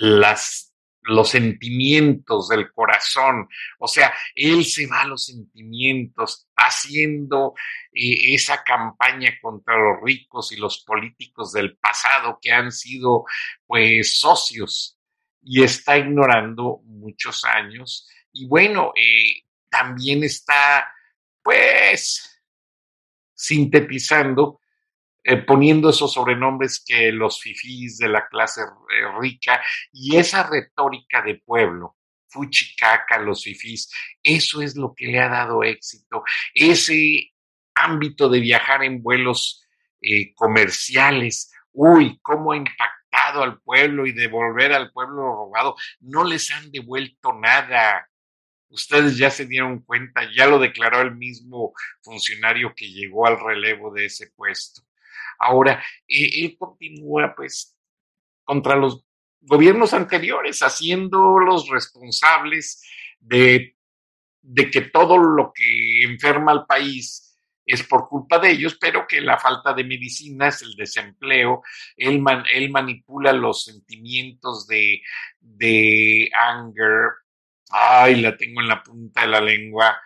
las, 0.00 0.72
los 1.02 1.28
sentimientos 1.28 2.48
del 2.48 2.72
corazón, 2.72 3.48
o 3.78 3.86
sea, 3.86 4.12
él 4.34 4.64
se 4.64 4.86
va 4.86 5.02
a 5.02 5.06
los 5.06 5.26
sentimientos 5.26 6.48
haciendo 6.56 7.54
eh, 7.92 8.34
esa 8.34 8.62
campaña 8.64 9.34
contra 9.42 9.76
los 9.76 10.02
ricos 10.02 10.52
y 10.52 10.56
los 10.56 10.82
políticos 10.84 11.52
del 11.52 11.76
pasado 11.76 12.38
que 12.40 12.50
han 12.50 12.72
sido 12.72 13.24
pues 13.66 14.18
socios 14.18 14.98
y 15.42 15.62
está 15.62 15.98
ignorando 15.98 16.80
muchos 16.84 17.44
años. 17.44 18.08
Y 18.32 18.46
bueno, 18.46 18.92
eh, 18.96 19.44
también 19.68 20.24
está 20.24 20.88
pues, 21.42 22.42
sintetizando, 23.34 24.59
eh, 25.30 25.36
poniendo 25.36 25.90
esos 25.90 26.14
sobrenombres 26.14 26.82
que 26.84 27.12
los 27.12 27.40
fifís 27.40 27.98
de 27.98 28.08
la 28.08 28.26
clase 28.26 28.62
eh, 28.62 29.20
rica 29.20 29.62
y 29.92 30.16
esa 30.16 30.42
retórica 30.42 31.22
de 31.22 31.36
pueblo, 31.36 31.96
fuchicaca, 32.26 33.16
los 33.20 33.44
fifís, 33.44 33.92
eso 34.24 34.60
es 34.60 34.74
lo 34.74 34.92
que 34.92 35.06
le 35.06 35.20
ha 35.20 35.28
dado 35.28 35.62
éxito, 35.62 36.24
ese 36.52 37.30
ámbito 37.76 38.28
de 38.28 38.40
viajar 38.40 38.82
en 38.82 39.04
vuelos 39.04 39.64
eh, 40.00 40.34
comerciales, 40.34 41.52
uy, 41.70 42.18
cómo 42.22 42.50
ha 42.50 42.56
impactado 42.56 43.44
al 43.44 43.60
pueblo 43.60 44.06
y 44.06 44.12
devolver 44.12 44.72
al 44.72 44.90
pueblo 44.90 45.22
robado, 45.22 45.76
no 46.00 46.24
les 46.24 46.50
han 46.50 46.72
devuelto 46.72 47.32
nada. 47.34 48.08
Ustedes 48.68 49.16
ya 49.16 49.30
se 49.30 49.46
dieron 49.46 49.78
cuenta, 49.82 50.28
ya 50.36 50.46
lo 50.46 50.58
declaró 50.58 51.00
el 51.00 51.14
mismo 51.14 51.72
funcionario 52.02 52.74
que 52.74 52.90
llegó 52.90 53.28
al 53.28 53.38
relevo 53.38 53.92
de 53.92 54.06
ese 54.06 54.32
puesto. 54.34 54.89
Ahora, 55.40 55.82
eh, 56.06 56.30
él 56.42 56.56
continúa 56.58 57.34
pues 57.34 57.76
contra 58.44 58.76
los 58.76 59.04
gobiernos 59.40 59.94
anteriores, 59.94 60.60
haciéndolos 60.60 61.68
responsables 61.68 62.82
de, 63.18 63.76
que 64.70 64.80
todo 64.82 65.16
lo 65.16 65.52
que 65.54 66.02
enferma 66.02 66.52
al 66.52 66.66
país 66.66 67.26
es 67.64 67.82
por 67.84 68.08
culpa 68.08 68.38
de 68.38 68.50
ellos, 68.50 68.76
pero 68.78 69.06
que 69.06 69.20
la 69.20 69.38
falta 69.38 69.72
de 69.72 69.84
medicinas, 69.84 70.60
el 70.60 70.74
desempleo, 70.74 71.62
él, 71.96 72.22
él 72.52 72.70
manipula 72.70 73.32
los 73.32 73.64
sentimientos 73.64 74.66
de, 74.66 75.00
de 75.40 76.30
anger. 76.34 77.12
Ay, 77.70 78.20
la 78.20 78.36
tengo 78.36 78.60
en 78.60 78.68
la 78.68 78.82
punta 78.82 79.22
de 79.22 79.28
la 79.28 79.40
lengua. 79.40 79.96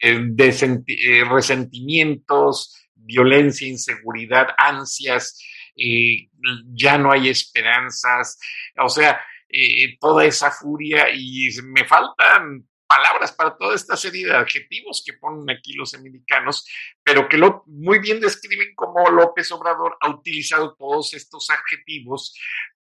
De 0.00 0.84
eh, 0.86 1.24
resentimientos, 1.24 2.88
violencia, 2.94 3.68
inseguridad, 3.68 4.48
ansias, 4.56 5.38
eh, 5.76 6.28
ya 6.72 6.98
no 6.98 7.12
hay 7.12 7.28
esperanzas, 7.28 8.38
o 8.78 8.88
sea, 8.88 9.20
eh, 9.48 9.96
toda 9.98 10.24
esa 10.24 10.50
furia 10.50 11.08
y 11.12 11.48
me 11.64 11.84
faltan 11.84 12.66
palabras 12.86 13.32
para 13.32 13.56
toda 13.56 13.74
esta 13.74 13.96
serie 13.96 14.26
de 14.26 14.36
adjetivos 14.36 15.02
que 15.04 15.12
ponen 15.12 15.48
aquí 15.50 15.74
los 15.74 15.94
americanos, 15.94 16.66
pero 17.04 17.28
que 17.28 17.38
lo, 17.38 17.62
muy 17.66 18.00
bien 18.00 18.20
describen 18.20 18.74
cómo 18.74 19.08
López 19.10 19.50
Obrador 19.52 19.96
ha 20.00 20.10
utilizado 20.10 20.74
todos 20.76 21.14
estos 21.14 21.50
adjetivos 21.50 22.36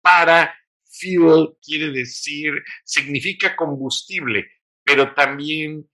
para 0.02 0.54
fuel, 0.84 1.56
quiere 1.62 1.90
decir, 1.90 2.52
significa 2.84 3.56
combustible, 3.56 4.50
pero 4.84 5.14
también 5.14 5.88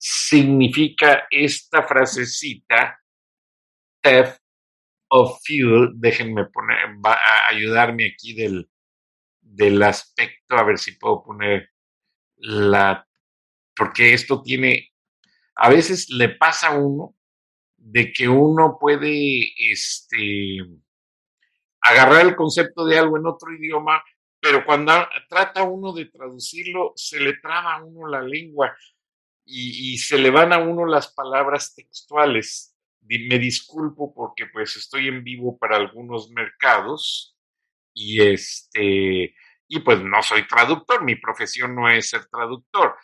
significa 0.00 1.26
esta 1.30 1.82
frasecita, 1.82 2.98
theft 4.00 4.40
of 5.08 5.38
fuel, 5.44 5.90
déjenme 5.94 6.46
poner, 6.46 6.96
va 7.04 7.12
a 7.12 7.48
ayudarme 7.48 8.06
aquí 8.06 8.32
del, 8.32 8.70
del 9.40 9.82
aspecto, 9.82 10.56
a 10.56 10.64
ver 10.64 10.78
si 10.78 10.92
puedo 10.92 11.22
poner 11.22 11.68
la, 12.36 13.06
porque 13.76 14.14
esto 14.14 14.42
tiene, 14.42 14.90
a 15.56 15.68
veces 15.68 16.08
le 16.08 16.30
pasa 16.30 16.68
a 16.68 16.78
uno 16.78 17.14
de 17.76 18.10
que 18.10 18.26
uno 18.26 18.78
puede, 18.80 19.52
este, 19.70 20.64
agarrar 21.82 22.24
el 22.24 22.36
concepto 22.36 22.86
de 22.86 22.98
algo 22.98 23.18
en 23.18 23.26
otro 23.26 23.52
idioma, 23.52 24.02
pero 24.40 24.64
cuando 24.64 24.92
trata 25.28 25.62
uno 25.62 25.92
de 25.92 26.06
traducirlo, 26.06 26.94
se 26.96 27.20
le 27.20 27.34
traba 27.36 27.74
a 27.74 27.84
uno 27.84 28.08
la 28.08 28.22
lengua 28.22 28.74
y, 29.52 29.98
se 29.98 30.18
le 30.18 30.30
van 30.30 30.52
a 30.52 30.58
uno 30.58 30.86
las 30.86 31.12
palabras 31.12 31.74
textuales. 31.74 32.76
Me 33.02 33.38
disculpo 33.38 34.14
porque 34.14 34.46
pues 34.46 34.76
estoy 34.76 35.08
en 35.08 35.24
vivo 35.24 35.58
para 35.58 35.76
algunos 35.76 36.30
mercados 36.30 37.36
y 37.92 38.22
este, 38.22 39.34
y 39.66 39.78
pues 39.80 40.02
no 40.02 40.22
soy 40.22 40.46
traductor, 40.46 41.04
mi 41.04 41.16
profesión 41.16 41.74
no 41.74 41.88
es 41.88 42.10
ser 42.10 42.26
traductor. 42.26 42.96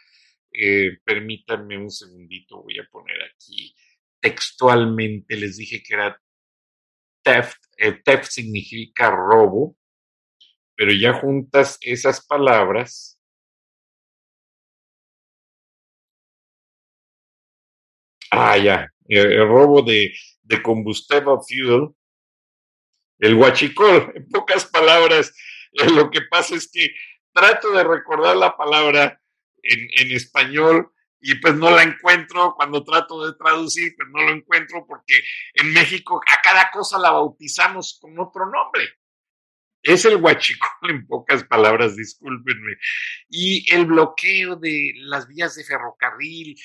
Eh, 0.52 0.98
permítanme 1.04 1.76
un 1.76 1.90
segundito, 1.90 2.62
voy 2.62 2.78
a 2.78 2.88
poner 2.90 3.16
aquí 3.22 3.74
textualmente, 4.20 5.36
les 5.36 5.56
dije 5.56 5.82
que 5.82 5.94
era 5.94 6.20
theft, 7.22 7.58
eh, 7.78 7.92
theft 8.04 8.30
significa 8.30 9.10
robo, 9.10 9.76
pero 10.76 10.92
ya 10.92 11.12
juntas 11.14 11.78
esas 11.80 12.26
palabras, 12.26 13.15
ah, 18.30 18.56
ya, 18.56 18.90
el, 19.08 19.46
robo 19.46 19.82
de, 19.82 20.12
combustible 20.62 21.36
fuel, 21.48 21.88
el 23.18 23.34
huachicol, 23.34 24.12
en 24.14 24.28
pocas 24.28 24.64
palabras, 24.66 25.32
Lo 25.94 26.10
que 26.10 26.22
pasa 26.22 26.54
es 26.54 26.70
que 26.72 26.94
trato 27.32 27.70
de 27.72 27.84
recordar 27.84 28.36
la 28.36 28.56
palabra 28.56 29.20
en, 29.62 30.12
español 30.12 30.92
y 31.20 31.34
pues 31.36 31.54
no 31.54 31.70
la 31.70 31.82
encuentro 31.82 32.54
cuando 32.56 32.84
trato 32.84 33.26
de 33.26 33.36
traducir, 33.36 33.94
pues 33.96 34.08
no 34.12 34.22
lo 34.22 34.30
encuentro 34.32 34.86
porque 34.86 35.22
en 35.54 35.72
México 35.72 36.20
a 36.26 36.40
cada 36.40 36.70
cosa 36.70 36.98
la 36.98 37.10
bautizamos 37.10 37.98
con 38.00 38.18
otro 38.18 38.46
nombre. 38.46 38.88
Es 39.82 40.04
el 40.04 40.16
huachicol 40.16 40.68
en 40.90 41.06
pocas 41.06 41.44
palabras, 41.44 41.96
discúlpenme. 41.96 42.76
Y 43.28 43.72
el 43.74 43.86
bloqueo 43.86 44.56
de 44.56 44.92
las 44.96 45.26
vías 45.28 45.54
de 45.56 45.64
ferrocarril, 45.64 46.56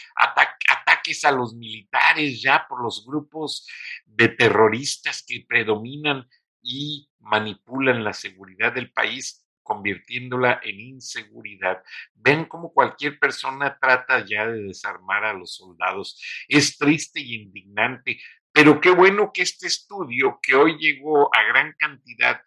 ataques 1.02 1.26
a 1.26 1.32
los 1.32 1.56
militares 1.56 2.42
ya 2.42 2.66
por 2.68 2.82
los 2.82 3.06
grupos 3.06 3.68
de 4.06 4.30
terroristas 4.30 5.24
que 5.28 5.46
predominan 5.48 6.28
y 6.62 7.10
manipulan 7.20 8.04
la 8.04 8.14
seguridad 8.14 8.74
del 8.74 8.92
país 8.92 9.46
convirtiéndola 9.64 10.60
en 10.64 10.80
inseguridad. 10.80 11.82
Ven 12.14 12.46
cómo 12.46 12.74
cualquier 12.74 13.20
persona 13.20 13.78
trata 13.80 14.26
ya 14.26 14.48
de 14.48 14.64
desarmar 14.64 15.24
a 15.24 15.34
los 15.34 15.56
soldados. 15.56 16.22
Es 16.48 16.78
triste 16.78 17.22
y 17.22 17.36
indignante, 17.36 18.20
pero 18.52 18.82
qué 18.82 18.92
bueno 18.92 19.32
que 19.34 19.44
este 19.44 19.68
estudio, 19.68 20.40
que 20.42 20.56
hoy 20.56 20.78
llegó 20.78 21.34
a 21.34 21.44
gran 21.44 21.74
cantidad 21.78 22.42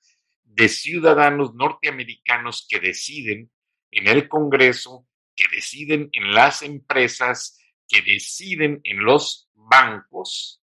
de 0.44 0.68
ciudadanos 0.68 1.54
norteamericanos 1.54 2.66
que 2.68 2.78
deciden 2.78 3.50
en 3.90 4.08
el 4.08 4.28
Congreso, 4.28 5.06
que 5.34 5.44
deciden 5.52 6.10
en 6.12 6.34
las 6.34 6.62
empresas, 6.62 7.58
que 7.88 8.02
deciden 8.02 8.80
en 8.84 9.04
los 9.04 9.48
bancos, 9.54 10.62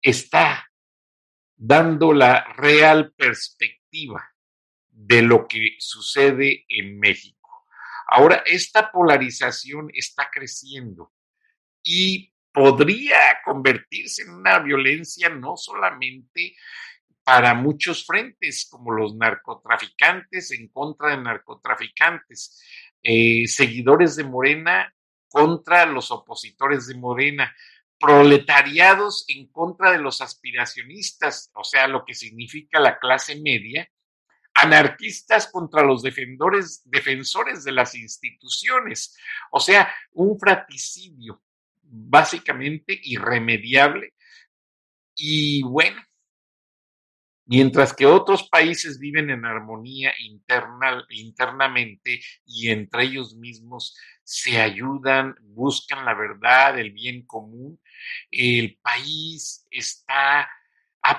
está 0.00 0.68
dando 1.56 2.12
la 2.12 2.44
real 2.54 3.12
perspectiva 3.12 4.34
de 4.88 5.22
lo 5.22 5.46
que 5.46 5.76
sucede 5.78 6.64
en 6.68 6.98
México. 6.98 7.66
Ahora, 8.08 8.42
esta 8.44 8.90
polarización 8.90 9.88
está 9.94 10.28
creciendo 10.30 11.12
y 11.82 12.32
podría 12.52 13.38
convertirse 13.44 14.22
en 14.22 14.30
una 14.30 14.58
violencia 14.58 15.28
no 15.28 15.56
solamente 15.56 16.56
para 17.24 17.54
muchos 17.54 18.04
frentes, 18.04 18.66
como 18.68 18.90
los 18.92 19.14
narcotraficantes 19.14 20.50
en 20.50 20.68
contra 20.68 21.10
de 21.10 21.22
narcotraficantes, 21.22 22.60
eh, 23.02 23.46
seguidores 23.46 24.16
de 24.16 24.24
Morena 24.24 24.92
contra 25.32 25.86
los 25.86 26.10
opositores 26.10 26.86
de 26.86 26.94
Morena, 26.94 27.54
proletariados 27.98 29.24
en 29.28 29.48
contra 29.48 29.92
de 29.92 29.98
los 29.98 30.20
aspiracionistas, 30.20 31.50
o 31.54 31.64
sea, 31.64 31.86
lo 31.86 32.04
que 32.04 32.14
significa 32.14 32.80
la 32.80 32.98
clase 32.98 33.40
media, 33.40 33.88
anarquistas 34.54 35.48
contra 35.50 35.82
los 35.82 36.02
defensores, 36.02 36.82
defensores 36.84 37.64
de 37.64 37.72
las 37.72 37.94
instituciones, 37.94 39.16
o 39.50 39.60
sea, 39.60 39.92
un 40.12 40.38
fratricidio 40.38 41.42
básicamente 41.82 42.98
irremediable. 43.02 44.14
Y 45.14 45.62
bueno, 45.62 46.02
mientras 47.46 47.92
que 47.92 48.06
otros 48.06 48.48
países 48.48 48.98
viven 48.98 49.30
en 49.30 49.44
armonía 49.44 50.12
interna, 50.20 51.04
internamente 51.10 52.20
y 52.46 52.70
entre 52.70 53.04
ellos 53.04 53.34
mismos 53.34 53.96
se 54.22 54.60
ayudan, 54.60 55.34
buscan 55.42 56.04
la 56.04 56.14
verdad, 56.14 56.78
el 56.78 56.92
bien 56.92 57.26
común, 57.26 57.80
el 58.30 58.78
país 58.82 59.66
está, 59.70 60.48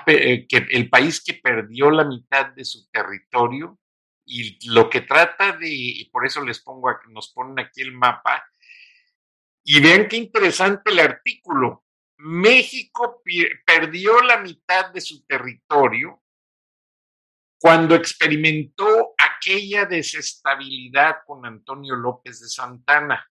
eh, 0.06 0.46
el 0.50 0.88
país 0.88 1.22
que 1.22 1.34
perdió 1.34 1.90
la 1.90 2.04
mitad 2.04 2.46
de 2.46 2.64
su 2.64 2.88
territorio 2.90 3.78
y 4.24 4.70
lo 4.70 4.88
que 4.88 5.02
trata 5.02 5.52
de, 5.52 5.68
y 5.68 6.04
por 6.06 6.26
eso 6.26 6.42
les 6.42 6.60
pongo, 6.60 6.90
nos 7.10 7.32
ponen 7.32 7.58
aquí 7.58 7.82
el 7.82 7.92
mapa, 7.92 8.44
y 9.64 9.80
vean 9.80 10.08
qué 10.08 10.16
interesante 10.18 10.90
el 10.90 10.98
artículo. 11.00 11.83
México 12.26 13.22
perdió 13.66 14.18
la 14.22 14.38
mitad 14.38 14.90
de 14.92 15.02
su 15.02 15.26
territorio 15.26 16.22
cuando 17.60 17.94
experimentó 17.94 19.14
aquella 19.18 19.84
desestabilidad 19.84 21.16
con 21.26 21.44
Antonio 21.44 21.94
López 21.96 22.40
de 22.40 22.48
Santana. 22.48 23.30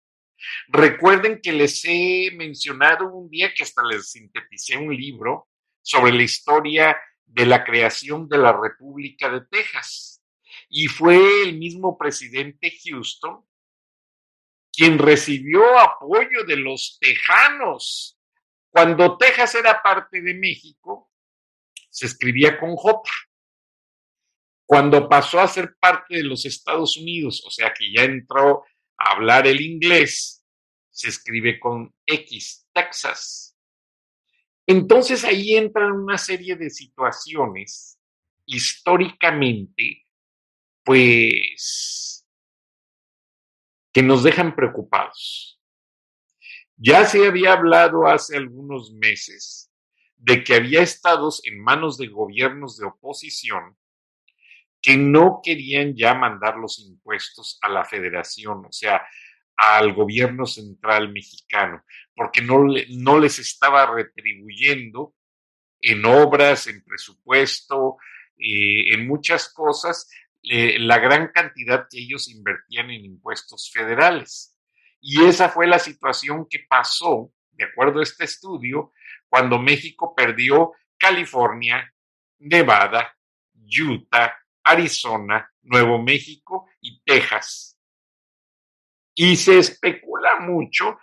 Recuerden 0.68 1.40
que 1.42 1.54
les 1.54 1.86
he 1.86 2.32
mencionado 2.36 3.08
un 3.14 3.30
día 3.30 3.54
que 3.54 3.64
hasta 3.64 3.82
les 3.82 4.12
sinteticé 4.12 4.76
un 4.76 4.94
libro 4.94 5.48
sobre 5.82 6.12
la 6.12 6.24
historia 6.24 6.98
de 7.26 7.46
la 7.46 7.64
creación 7.64 8.28
de 8.28 8.40
la 8.40 8.52
República 8.52 9.30
de 9.30 9.40
Texas. 9.50 10.22
Y 10.68 10.88
fue 10.88 11.44
el 11.44 11.58
mismo 11.58 11.98
presidente 11.98 12.74
Houston 12.84 13.46
quien 14.74 15.00
recibió 15.00 15.80
apoyo 15.80 16.44
de 16.46 16.58
los 16.58 16.98
tejanos. 17.00 18.21
Cuando 18.72 19.18
Texas 19.18 19.56
era 19.56 19.82
parte 19.82 20.22
de 20.22 20.34
México, 20.34 21.12
se 21.90 22.06
escribía 22.06 22.58
con 22.58 22.76
J. 22.76 23.02
Cuando 24.66 25.10
pasó 25.10 25.42
a 25.42 25.48
ser 25.48 25.76
parte 25.78 26.16
de 26.16 26.24
los 26.24 26.46
Estados 26.46 26.96
Unidos, 26.96 27.44
o 27.46 27.52
sea 27.52 27.74
que 27.74 27.92
ya 27.94 28.04
entró 28.04 28.64
a 28.98 29.12
hablar 29.12 29.46
el 29.46 29.60
inglés, 29.60 30.46
se 30.90 31.10
escribe 31.10 31.60
con 31.60 31.94
X, 32.06 32.66
Texas. 32.74 33.58
Entonces 34.66 35.26
ahí 35.26 35.56
entran 35.58 35.92
una 35.92 36.18
serie 36.18 36.56
de 36.56 36.70
situaciones 36.70 38.00
históricamente, 38.46 40.08
pues, 40.84 42.26
que 43.92 44.02
nos 44.02 44.24
dejan 44.24 44.56
preocupados. 44.56 45.61
Ya 46.84 47.06
se 47.06 47.28
había 47.28 47.54
hablado 47.54 48.08
hace 48.08 48.38
algunos 48.38 48.92
meses 48.94 49.72
de 50.18 50.44
que 50.44 50.56
había 50.56 50.82
estados 50.82 51.40
en 51.46 51.62
manos 51.62 51.96
de 52.00 52.08
gobiernos 52.08 52.78
de 52.78 52.88
oposición 52.88 53.78
que 54.82 54.98
no 54.98 55.42
querían 55.44 55.96
ya 55.96 56.16
mandar 56.16 56.58
los 56.58 56.80
impuestos 56.80 57.60
a 57.62 57.70
la 57.70 57.86
federación, 57.86 58.66
o 58.66 58.72
sea, 58.72 59.06
al 59.56 59.94
gobierno 59.94 60.48
central 60.48 61.12
mexicano, 61.12 61.84
porque 62.16 62.42
no, 62.42 62.66
les 63.20 63.38
estaba 63.38 63.86
retribuyendo 63.86 65.14
en 65.82 66.04
obras, 66.04 66.66
en 66.66 66.84
presupuesto, 66.84 67.98
eh, 68.40 68.92
en 68.92 69.06
muchas 69.06 69.54
cosas, 69.54 70.10
eh, 70.42 70.80
la 70.80 70.98
gran 70.98 71.28
cantidad 71.28 71.86
que 71.88 72.00
ellos 72.00 72.28
invertían 72.28 72.90
en 72.90 73.06
impuestos 73.06 73.70
federales. 73.72 74.51
Y 75.02 75.26
esa 75.26 75.50
fue 75.50 75.68
la 75.68 75.80
situación 75.80 76.48
que 76.50 76.60
pasó, 76.70 77.32
de 77.52 77.66
acuerdo 77.66 78.00
a 78.00 78.04
este 78.04 78.26
estudio, 78.26 78.94
cuando 79.28 79.58
México 79.58 80.14
perdió 80.16 80.74
California, 80.98 81.92
Nevada, 82.40 83.18
Utah, 83.56 84.34
Arizona, 84.64 85.52
Nuevo 85.64 86.02
México 86.02 86.68
y 86.80 87.02
Texas. 87.04 87.78
Y 89.16 89.36
se 89.36 89.58
especula 89.58 90.40
mucho, 90.40 91.00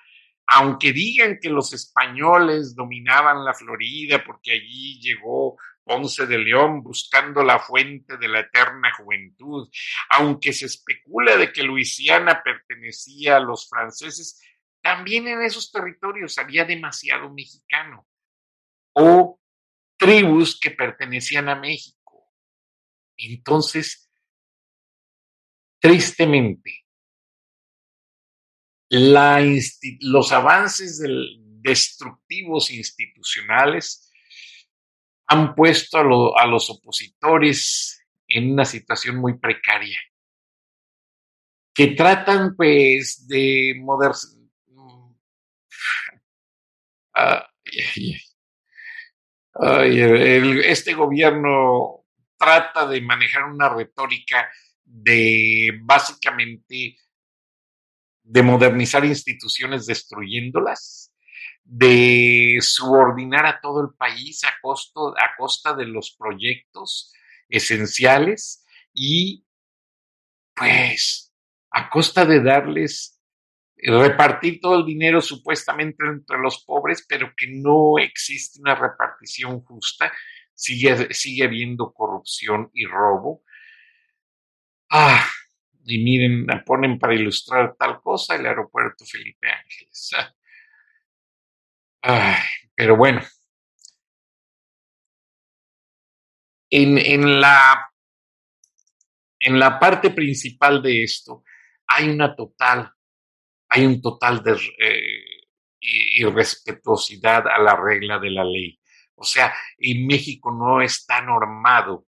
aunque 0.47 0.93
digan 0.93 1.39
que 1.41 1.51
los 1.51 1.73
españoles 1.73 2.75
dominaban 2.75 3.45
la 3.45 3.55
Florida 3.55 4.23
porque 4.25 4.53
allí 4.53 5.01
llegó 5.01 5.57
Ponce 5.89 6.27
de 6.27 6.39
León 6.39 6.83
buscando 6.83 7.43
la 7.43 7.59
fuente 7.59 8.19
de 8.19 8.29
la 8.29 8.41
eterna 8.41 8.93
juventud, 8.95 9.69
aunque 10.11 10.53
se 10.53 10.67
especula 10.67 11.37
de 11.37 11.51
que 11.51 11.63
Luisiana 11.63 12.43
pertenecía 12.79 13.37
a 13.37 13.41
los 13.41 13.69
franceses, 13.69 14.41
también 14.81 15.27
en 15.29 15.43
esos 15.43 15.71
territorios 15.71 16.39
había 16.39 16.65
demasiado 16.65 17.33
mexicano 17.33 18.07
o 18.95 19.41
tribus 19.97 20.59
que 20.59 20.71
pertenecían 20.71 21.49
a 21.49 21.57
México. 21.57 22.33
Entonces, 23.17 24.11
tristemente, 25.81 26.87
los 28.91 30.33
avances 30.33 31.03
destructivos 31.61 32.71
institucionales 32.71 34.11
han 35.27 35.55
puesto 35.55 36.39
a, 36.39 36.47
los 36.47 36.71
opositores 36.71 38.03
en 38.29 38.53
una 38.53 38.65
situación 38.65 39.17
muy 39.17 39.39
precaria, 39.39 40.01
que 41.79 41.95
tratan 41.95 42.57
pues 42.57 43.29
de 43.29 43.77
modernizar. 43.79 44.37
este 50.65 50.95
gobierno 50.95 52.05
trata 52.37 52.85
de 52.85 53.01
manejar 53.01 53.45
una 53.45 53.69
retórica 53.69 54.51
de 54.83 55.79
básicamente 55.81 56.97
de 58.25 58.43
modernizar 58.43 59.05
instituciones 59.05 59.87
destruyéndolas, 59.87 61.15
de 61.63 62.59
subordinar 62.61 63.47
a 63.47 63.61
todo 63.61 63.83
el 63.83 63.95
país 63.97 64.43
a, 64.43 64.53
costo, 64.61 65.15
a 65.17 65.37
costa 65.37 65.75
de 65.75 65.87
los 65.87 66.17
proyectos 66.19 67.13
esenciales 67.49 68.65
y 68.93 69.47
pues 70.57 71.28
a 71.79 71.89
costa 71.91 72.25
de 72.25 72.43
darles, 72.43 73.21
repartir 73.77 74.61
todo 74.61 74.81
el 74.81 74.85
dinero 74.85 75.21
supuestamente 75.21 76.05
entre 76.05 76.39
los 76.39 76.65
pobres, 76.65 77.07
pero 77.09 77.33
que 77.37 77.47
no 77.49 77.99
existe 77.99 78.61
una 78.61 78.75
repartición 78.75 79.61
justa 79.61 80.13
sigue, 80.55 81.15
sigue 81.15 81.45
habiendo 81.45 81.93
corrupción 81.93 82.69
y 82.75 82.85
robo. 82.85 83.45
Ah, 84.91 85.25
y 85.85 86.03
miren, 86.03 86.47
ponen 86.67 86.99
para 86.99 87.15
ilustrar 87.15 87.77
tal 87.79 88.01
cosa 88.01 88.35
el 88.35 88.47
aeropuerto 88.47 89.05
Felipe 89.05 89.49
Ángeles. 89.49 90.11
pero 92.75 92.97
bueno, 92.97 93.23
en, 96.71 96.99
en, 96.99 97.41
la, 97.41 97.89
en 99.39 99.59
la 99.61 99.79
parte 99.79 100.11
principal 100.11 100.83
de 100.83 101.05
esto 101.05 101.45
hay 101.89 102.09
una 102.11 102.37
total, 102.37 102.93
hay 103.69 103.87
un 103.87 104.01
total 104.01 104.43
de 104.43 104.53
eh, 104.79 105.47
irrespetuosidad 105.81 107.49
a 107.49 107.59
la 107.59 107.77
regla 107.77 108.19
de 108.19 108.31
la 108.31 108.45
ley. 108.45 108.79
O 109.15 109.25
sea, 109.25 109.53
en 109.79 110.07
México 110.07 110.53
no 110.53 110.81
está 110.81 111.21
normado 111.23 112.07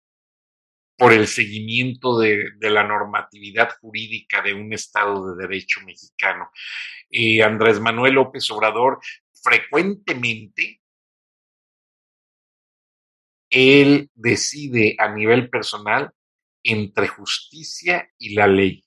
por 0.97 1.13
el 1.13 1.27
seguimiento 1.27 2.17
de, 2.17 2.51
la 2.59 2.83
normatividad 2.83 3.69
jurídica 3.79 4.41
de 4.41 4.53
un 4.53 4.73
Estado 4.73 5.27
de 5.27 5.47
Derecho 5.47 5.79
mexicano. 5.85 6.49
Y 7.09 7.41
Andrés 7.41 7.79
Manuel 7.79 8.15
López 8.15 8.49
Obrador 8.51 8.99
frecuentemente 9.43 10.81
él 13.49 14.09
decide 14.15 14.95
a 14.97 15.13
nivel 15.13 15.49
personal 15.49 16.11
entre 16.63 17.07
justicia 17.07 18.09
y 18.17 18.33
la 18.33 18.47
ley. 18.47 18.83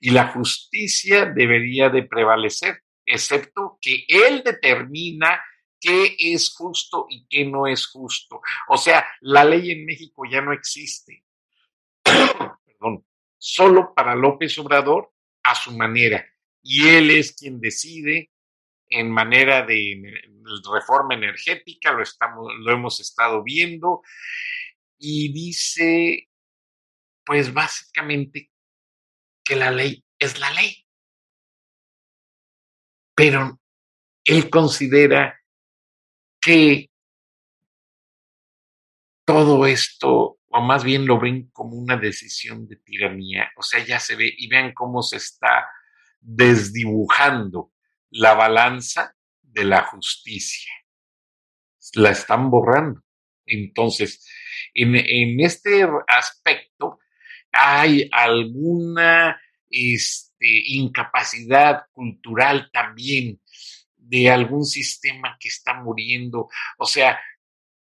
Y 0.00 0.10
la 0.10 0.28
justicia 0.28 1.26
debería 1.26 1.88
de 1.88 2.04
prevalecer, 2.04 2.82
excepto 3.04 3.78
que 3.80 4.04
él 4.08 4.42
determina 4.44 5.42
qué 5.80 6.16
es 6.18 6.54
justo 6.54 7.06
y 7.08 7.26
qué 7.28 7.44
no 7.44 7.66
es 7.66 7.86
justo. 7.86 8.40
O 8.68 8.76
sea, 8.76 9.06
la 9.20 9.44
ley 9.44 9.70
en 9.70 9.84
México 9.84 10.24
ya 10.30 10.40
no 10.40 10.52
existe. 10.52 11.24
Perdón, 12.04 13.04
solo 13.38 13.92
para 13.94 14.14
López 14.14 14.58
Obrador 14.58 15.12
a 15.42 15.54
su 15.54 15.72
manera. 15.76 16.24
Y 16.62 16.88
él 16.88 17.10
es 17.10 17.36
quien 17.36 17.60
decide 17.60 18.30
en 18.88 19.10
manera 19.10 19.62
de 19.62 20.00
reforma 20.72 21.14
energética, 21.14 21.92
lo, 21.92 22.02
estamos, 22.02 22.52
lo 22.58 22.72
hemos 22.72 23.00
estado 23.00 23.42
viendo, 23.42 24.02
y 24.98 25.32
dice, 25.32 26.28
pues 27.24 27.52
básicamente, 27.52 28.50
que 29.44 29.56
la 29.56 29.70
ley 29.70 30.04
es 30.18 30.38
la 30.40 30.50
ley. 30.50 30.84
Pero 33.14 33.60
él 34.24 34.50
considera 34.50 35.38
que 36.40 36.90
todo 39.24 39.66
esto, 39.66 40.38
o 40.46 40.60
más 40.60 40.84
bien 40.84 41.06
lo 41.06 41.18
ven 41.18 41.50
como 41.52 41.76
una 41.76 41.96
decisión 41.96 42.66
de 42.66 42.76
tiranía, 42.76 43.50
o 43.56 43.62
sea, 43.62 43.84
ya 43.84 44.00
se 44.00 44.16
ve 44.16 44.32
y 44.36 44.48
vean 44.48 44.72
cómo 44.74 45.02
se 45.02 45.16
está 45.16 45.68
desdibujando 46.20 47.72
la 48.10 48.34
balanza 48.34 49.14
de 49.42 49.64
la 49.64 49.82
justicia. 49.82 50.72
La 51.94 52.10
están 52.10 52.50
borrando. 52.50 53.02
Entonces, 53.46 54.26
en, 54.72 54.96
en 54.96 55.40
este 55.40 55.86
aspecto 56.08 56.98
hay 57.54 58.08
alguna 58.12 59.40
este, 59.70 60.46
incapacidad 60.66 61.84
cultural 61.92 62.70
también 62.72 63.40
de 63.96 64.30
algún 64.30 64.64
sistema 64.64 65.36
que 65.40 65.48
está 65.48 65.74
muriendo. 65.74 66.48
O 66.78 66.86
sea, 66.86 67.18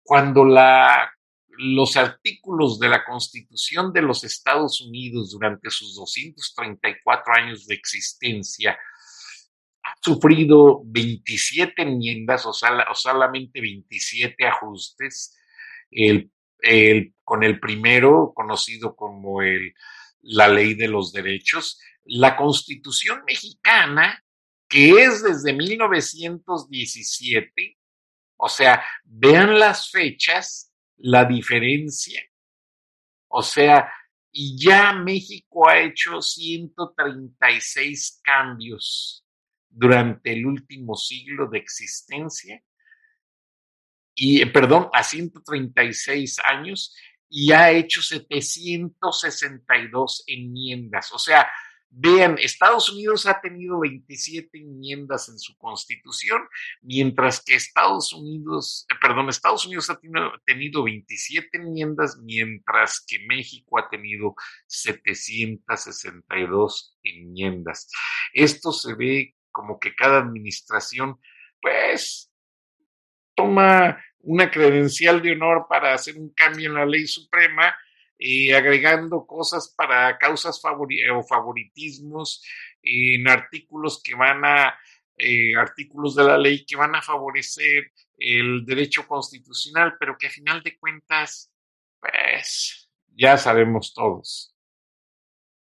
cuando 0.02 0.44
la, 0.44 1.10
los 1.58 1.96
artículos 1.96 2.78
de 2.78 2.88
la 2.88 3.04
Constitución 3.04 3.92
de 3.92 4.02
los 4.02 4.24
Estados 4.24 4.80
Unidos 4.80 5.32
durante 5.32 5.70
sus 5.70 5.94
234 5.96 7.34
años 7.34 7.66
de 7.66 7.74
existencia 7.74 8.78
ha 9.82 9.94
sufrido 10.02 10.82
27 10.84 11.82
enmiendas 11.82 12.46
o, 12.46 12.52
solamente 12.52 13.60
27 13.60 14.46
ajustes. 14.46 15.36
Con 17.22 17.44
el 17.44 17.60
primero, 17.60 18.32
conocido 18.34 18.96
como 18.96 19.42
el, 19.42 19.74
la 20.22 20.48
Ley 20.48 20.74
de 20.74 20.88
los 20.88 21.12
Derechos, 21.12 21.78
la 22.04 22.36
Constitución 22.36 23.22
mexicana, 23.26 24.24
que 24.68 25.02
es 25.02 25.22
desde 25.22 25.52
1917, 25.52 27.78
o 28.36 28.48
sea, 28.48 28.84
vean 29.04 29.56
las 29.58 29.90
fechas, 29.90 30.72
la 30.96 31.24
diferencia. 31.24 32.22
O 33.28 33.42
sea, 33.42 33.90
y 34.30 34.56
ya 34.58 34.92
México 34.92 35.66
ha 35.68 35.80
hecho 35.80 36.20
136 36.20 38.20
cambios 38.22 39.26
durante 39.68 40.32
el 40.32 40.46
último 40.46 40.96
siglo 40.96 41.48
de 41.48 41.58
existencia. 41.58 42.62
Y, 44.14 44.42
eh, 44.42 44.46
perdón, 44.46 44.88
a 44.92 45.02
136 45.02 46.38
años 46.44 46.94
y 47.28 47.50
ha 47.52 47.72
hecho 47.72 48.02
762 48.02 50.24
enmiendas. 50.26 51.12
O 51.12 51.18
sea, 51.18 51.48
Vean, 51.96 52.38
Estados 52.40 52.90
Unidos 52.90 53.24
ha 53.26 53.40
tenido 53.40 53.78
27 53.78 54.58
enmiendas 54.58 55.28
en 55.28 55.38
su 55.38 55.56
constitución, 55.56 56.42
mientras 56.82 57.40
que 57.40 57.54
Estados 57.54 58.12
Unidos, 58.12 58.84
eh, 58.90 58.96
perdón, 59.00 59.28
Estados 59.28 59.64
Unidos 59.64 59.90
ha 59.90 60.00
tenido, 60.44 60.82
27 60.82 61.56
enmiendas, 61.56 62.18
mientras 62.20 63.00
que 63.06 63.20
México 63.28 63.78
ha 63.78 63.88
tenido 63.88 64.34
762 64.66 66.98
enmiendas. 67.04 67.88
Esto 68.32 68.72
se 68.72 68.94
ve 68.94 69.36
como 69.52 69.78
que 69.78 69.94
cada 69.94 70.18
administración, 70.18 71.20
pues, 71.62 72.28
toma 73.34 74.02
una 74.20 74.50
credencial 74.50 75.22
de 75.22 75.32
honor 75.32 75.66
para 75.68 75.94
hacer 75.94 76.16
un 76.16 76.32
cambio 76.34 76.68
en 76.68 76.74
la 76.74 76.86
ley 76.86 77.06
suprema 77.06 77.74
agregando 78.54 79.26
cosas 79.26 79.74
para 79.76 80.16
causas 80.18 80.60
o 80.64 81.22
favoritismos 81.22 82.42
en 82.82 83.28
artículos 83.28 84.00
que 84.02 84.14
van 84.14 84.44
a, 84.44 84.78
eh, 85.18 85.54
artículos 85.56 86.14
de 86.14 86.24
la 86.24 86.38
ley 86.38 86.64
que 86.64 86.76
van 86.76 86.94
a 86.94 87.02
favorecer 87.02 87.92
el 88.16 88.64
derecho 88.64 89.06
constitucional, 89.06 89.96
pero 89.98 90.16
que 90.16 90.28
a 90.28 90.30
final 90.30 90.62
de 90.62 90.78
cuentas, 90.78 91.52
pues, 92.00 92.90
ya 93.08 93.36
sabemos 93.36 93.92
todos, 93.92 94.54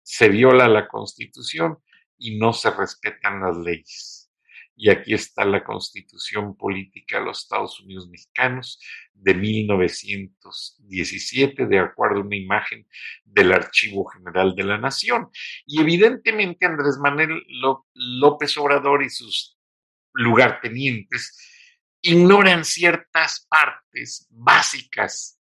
se 0.02 0.28
viola 0.28 0.68
la 0.68 0.88
constitución 0.88 1.78
y 2.16 2.38
no 2.38 2.52
se 2.52 2.70
respetan 2.70 3.40
las 3.40 3.56
leyes 3.58 4.17
y 4.80 4.90
aquí 4.90 5.12
está 5.12 5.44
la 5.44 5.64
constitución 5.64 6.56
política 6.56 7.18
de 7.18 7.24
los 7.24 7.42
Estados 7.42 7.80
Unidos 7.80 8.08
mexicanos 8.08 8.78
de 9.12 9.34
1917, 9.34 11.66
de 11.66 11.80
acuerdo 11.80 12.20
a 12.20 12.22
una 12.22 12.36
imagen 12.36 12.86
del 13.24 13.52
Archivo 13.52 14.06
General 14.06 14.54
de 14.54 14.62
la 14.62 14.78
Nación. 14.78 15.30
Y 15.66 15.80
evidentemente 15.80 16.64
Andrés 16.64 16.96
Manuel 17.02 17.42
López 17.92 18.56
Obrador 18.56 19.02
y 19.02 19.10
sus 19.10 19.58
lugartenientes 20.12 21.36
ignoran 22.00 22.64
ciertas 22.64 23.48
partes 23.50 24.28
básicas 24.30 25.40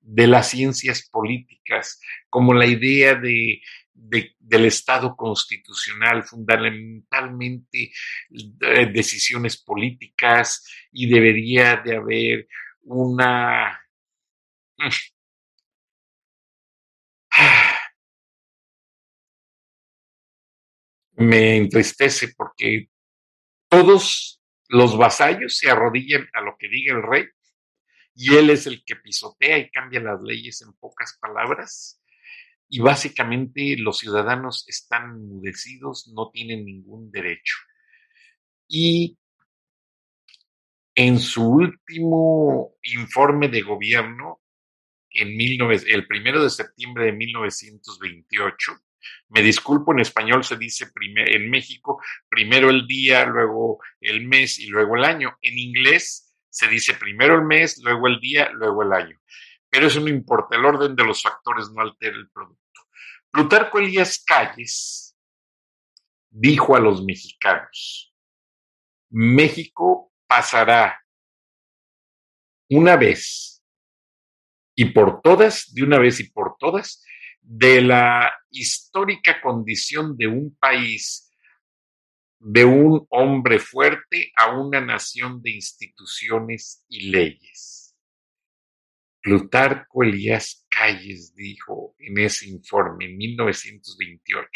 de 0.00 0.28
las 0.28 0.48
ciencias 0.48 1.06
políticas, 1.10 2.00
como 2.30 2.54
la 2.54 2.64
idea 2.64 3.16
de 3.16 3.60
del 4.00 4.64
Estado 4.66 5.16
constitucional, 5.16 6.22
fundamentalmente 6.22 7.90
eh, 8.60 8.86
decisiones 8.92 9.56
políticas 9.62 10.64
y 10.92 11.08
debería 11.10 11.76
de 11.76 11.96
haber 11.96 12.48
una... 12.82 13.80
Me 21.16 21.56
entristece 21.56 22.28
porque 22.36 22.88
todos 23.68 24.40
los 24.68 24.96
vasallos 24.96 25.56
se 25.58 25.68
arrodillan 25.68 26.28
a 26.32 26.40
lo 26.42 26.56
que 26.56 26.68
diga 26.68 26.94
el 26.94 27.02
rey 27.02 27.26
y 28.14 28.36
él 28.36 28.50
es 28.50 28.66
el 28.68 28.84
que 28.84 28.94
pisotea 28.96 29.58
y 29.58 29.70
cambia 29.70 30.00
las 30.00 30.22
leyes 30.22 30.62
en 30.62 30.72
pocas 30.74 31.18
palabras 31.20 32.00
y 32.68 32.80
básicamente 32.80 33.76
los 33.78 33.98
ciudadanos 33.98 34.64
están 34.68 35.10
enmudecidos, 35.10 36.12
no 36.14 36.30
tienen 36.30 36.64
ningún 36.64 37.10
derecho. 37.10 37.56
Y 38.68 39.16
en 40.94 41.18
su 41.18 41.46
último 41.46 42.74
informe 42.82 43.48
de 43.48 43.62
gobierno, 43.62 44.42
en 45.10 45.40
el 45.40 46.06
primero 46.06 46.42
de 46.42 46.50
septiembre 46.50 47.06
de 47.06 47.12
1928, 47.12 48.72
me 49.30 49.42
disculpo, 49.42 49.92
en 49.92 50.00
español 50.00 50.44
se 50.44 50.58
dice 50.58 50.90
en 51.00 51.48
México 51.48 52.02
primero 52.28 52.68
el 52.68 52.86
día, 52.86 53.24
luego 53.24 53.78
el 54.00 54.26
mes 54.26 54.58
y 54.58 54.66
luego 54.66 54.96
el 54.96 55.04
año. 55.04 55.38
En 55.40 55.58
inglés 55.58 56.34
se 56.50 56.68
dice 56.68 56.94
primero 56.94 57.36
el 57.36 57.44
mes, 57.44 57.80
luego 57.82 58.08
el 58.08 58.20
día, 58.20 58.50
luego 58.52 58.82
el 58.82 58.92
año 58.92 59.18
pero 59.70 59.86
eso 59.86 60.00
no 60.00 60.08
importa, 60.08 60.56
el 60.56 60.64
orden 60.64 60.96
de 60.96 61.04
los 61.04 61.22
factores 61.22 61.70
no 61.70 61.82
altera 61.82 62.16
el 62.16 62.30
producto. 62.30 62.62
Plutarco 63.30 63.78
Elías 63.78 64.22
Calles 64.24 65.16
dijo 66.30 66.76
a 66.76 66.80
los 66.80 67.04
mexicanos, 67.04 68.14
México 69.10 70.12
pasará 70.26 71.02
una 72.70 72.96
vez 72.96 73.64
y 74.74 74.86
por 74.86 75.22
todas, 75.22 75.74
de 75.74 75.82
una 75.82 75.98
vez 75.98 76.20
y 76.20 76.30
por 76.30 76.56
todas, 76.58 77.04
de 77.40 77.80
la 77.80 78.32
histórica 78.50 79.40
condición 79.40 80.16
de 80.16 80.28
un 80.28 80.56
país, 80.56 81.32
de 82.38 82.64
un 82.64 83.06
hombre 83.10 83.58
fuerte, 83.58 84.32
a 84.36 84.56
una 84.56 84.80
nación 84.80 85.42
de 85.42 85.50
instituciones 85.50 86.84
y 86.88 87.10
leyes. 87.10 87.77
Plutarco 89.28 90.02
Elías 90.02 90.66
Calles 90.70 91.34
dijo 91.34 91.94
en 91.98 92.16
ese 92.18 92.48
informe 92.48 93.04
en 93.04 93.18
1928, 93.18 94.48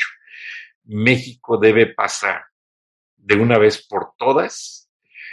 México 0.84 1.58
debe 1.58 1.92
pasar 1.92 2.42
de 3.14 3.34
una 3.34 3.58
vez 3.58 3.86
por 3.86 4.14
todas 4.16 4.90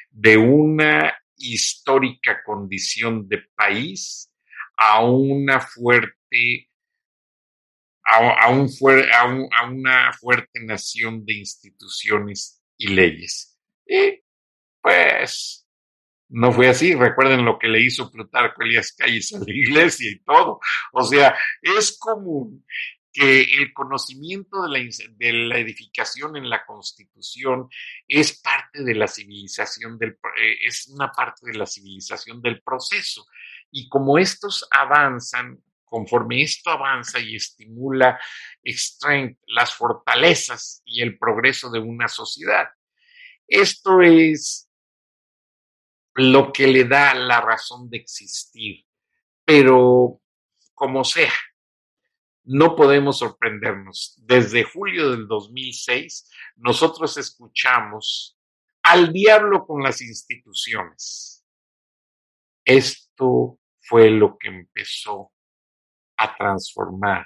de 0.10 0.36
una 0.36 1.18
histórica 1.38 2.44
condición 2.44 3.30
de 3.30 3.46
país 3.56 4.30
a 4.76 5.06
una 5.06 5.62
fuerte 5.62 6.70
a, 8.04 8.50
un, 8.50 8.70
a, 9.54 9.70
una 9.70 10.12
fuerte 10.20 10.60
nación 10.66 11.26
de 11.26 11.36
instituciones 11.36 12.62
y 12.78 12.90
leyes. 12.90 13.58
Y 13.88 14.22
pues 14.82 15.66
no 16.30 16.52
fue 16.52 16.70
así. 16.70 16.94
Recuerden 16.94 17.44
lo 17.44 17.58
que 17.58 17.68
le 17.68 17.82
hizo 17.82 18.12
Plutarco 18.12 18.62
Elías 18.62 18.94
Calles 18.94 19.34
a 19.34 19.40
la 19.40 19.52
iglesia 19.52 20.10
y 20.12 20.20
todo. 20.20 20.60
O 20.94 21.04
sea, 21.04 21.36
es 21.62 21.98
común 22.00 22.66
que 23.12 23.42
el 23.42 23.74
conocimiento 23.74 24.64
de 24.64 24.70
la, 24.70 24.90
de 25.18 25.34
la 25.34 25.58
edificación 25.58 26.38
en 26.38 26.50
la 26.50 26.64
constitución 26.66 27.68
es 28.08 28.40
parte 28.40 28.84
de 28.84 28.94
la 28.94 29.08
civilización 29.08 29.98
del, 29.98 30.12
eh, 30.40 30.58
es 30.64 30.88
una 30.90 31.12
parte 31.12 31.52
de 31.52 31.58
la 31.58 31.66
civilización 31.66 32.42
del 32.42 32.62
proceso. 32.62 33.26
Y 33.72 33.90
como 33.90 34.20
estos 34.20 34.68
avanzan, 34.72 35.60
conforme 35.84 36.44
esto 36.44 36.70
avanza 36.70 37.20
y 37.20 37.36
estimula 37.36 38.20
las 39.48 39.74
fortalezas 39.74 40.84
y 40.86 41.02
el 41.02 41.18
progreso 41.18 41.72
de 41.72 41.80
una 41.80 42.08
sociedad. 42.08 42.68
Esto 43.48 44.04
es 44.04 44.69
lo 46.20 46.52
que 46.52 46.68
le 46.68 46.86
da 46.86 47.14
la 47.14 47.42
razón 47.42 47.90
de 47.90 47.98
existir. 47.98 48.86
Pero, 49.46 50.22
como 50.74 51.04
sea, 51.04 51.34
no 52.44 52.76
podemos 52.76 53.20
sorprendernos. 53.20 54.16
Desde 54.26 54.64
julio 54.64 55.12
del 55.12 55.28
2006, 55.28 56.30
nosotros 56.58 57.18
escuchamos 57.18 58.38
al 58.84 59.14
diablo 59.14 59.66
con 59.66 59.84
las 59.84 60.02
instituciones. 60.02 61.46
Esto 62.66 63.60
fue 63.82 64.10
lo 64.10 64.38
que 64.38 64.50
empezó 64.50 65.32
a 66.18 66.36
transformar 66.36 67.26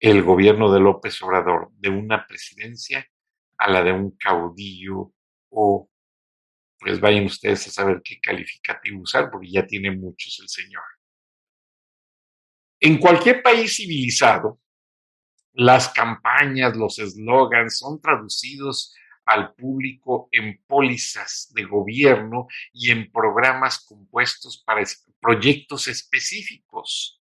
el 0.00 0.22
gobierno 0.22 0.72
de 0.72 0.80
López 0.80 1.20
Obrador 1.22 1.70
de 1.72 1.88
una 1.88 2.26
presidencia 2.26 3.06
a 3.58 3.70
la 3.70 3.82
de 3.82 3.92
un 3.92 4.16
caudillo 4.16 5.12
o 5.50 5.88
pues 6.78 7.00
vayan 7.00 7.24
ustedes 7.24 7.66
a 7.66 7.70
saber 7.70 8.00
qué 8.04 8.18
calificativo 8.20 9.00
usar, 9.00 9.30
porque 9.30 9.50
ya 9.50 9.66
tiene 9.66 9.90
muchos 9.90 10.38
el 10.40 10.48
señor. 10.48 10.82
En 12.80 12.98
cualquier 12.98 13.42
país 13.42 13.76
civilizado, 13.76 14.60
las 15.54 15.88
campañas, 15.88 16.76
los 16.76 16.98
eslogans 16.98 17.78
son 17.78 18.00
traducidos 18.00 18.94
al 19.24 19.54
público 19.54 20.28
en 20.30 20.62
pólizas 20.66 21.50
de 21.54 21.64
gobierno 21.64 22.46
y 22.72 22.90
en 22.90 23.10
programas 23.10 23.84
compuestos 23.84 24.62
para 24.64 24.84
proyectos 25.20 25.88
específicos. 25.88 27.20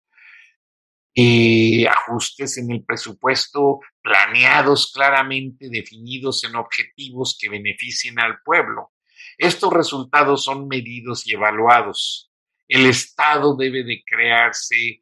Eh, 1.13 1.85
ajustes 1.89 2.57
en 2.57 2.71
el 2.71 2.85
presupuesto 2.85 3.81
planeados 4.01 4.93
claramente 4.93 5.67
definidos 5.69 6.45
en 6.45 6.55
objetivos 6.55 7.37
que 7.39 7.49
beneficien 7.49 8.17
al 8.19 8.41
pueblo. 8.43 8.93
Estos 9.41 9.73
resultados 9.73 10.43
son 10.43 10.67
medidos 10.67 11.25
y 11.25 11.33
evaluados. 11.33 12.31
El 12.67 12.85
Estado 12.85 13.55
debe 13.55 13.83
de 13.83 14.03
crearse 14.05 15.01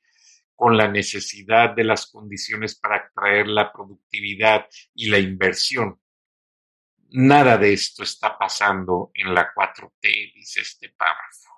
con 0.56 0.78
la 0.78 0.88
necesidad 0.88 1.76
de 1.76 1.84
las 1.84 2.10
condiciones 2.10 2.80
para 2.80 2.96
atraer 2.96 3.50
la 3.50 3.70
productividad 3.70 4.66
y 4.96 5.10
la 5.10 5.20
inversión. 5.20 6.00
Nada 7.10 7.58
de 7.58 7.74
esto 7.74 8.04
está 8.04 8.38
pasando 8.38 9.12
en 9.14 9.34
la 9.34 9.54
4T, 9.54 10.34
dice 10.34 10.62
este 10.62 10.88
párrafo. 10.88 11.50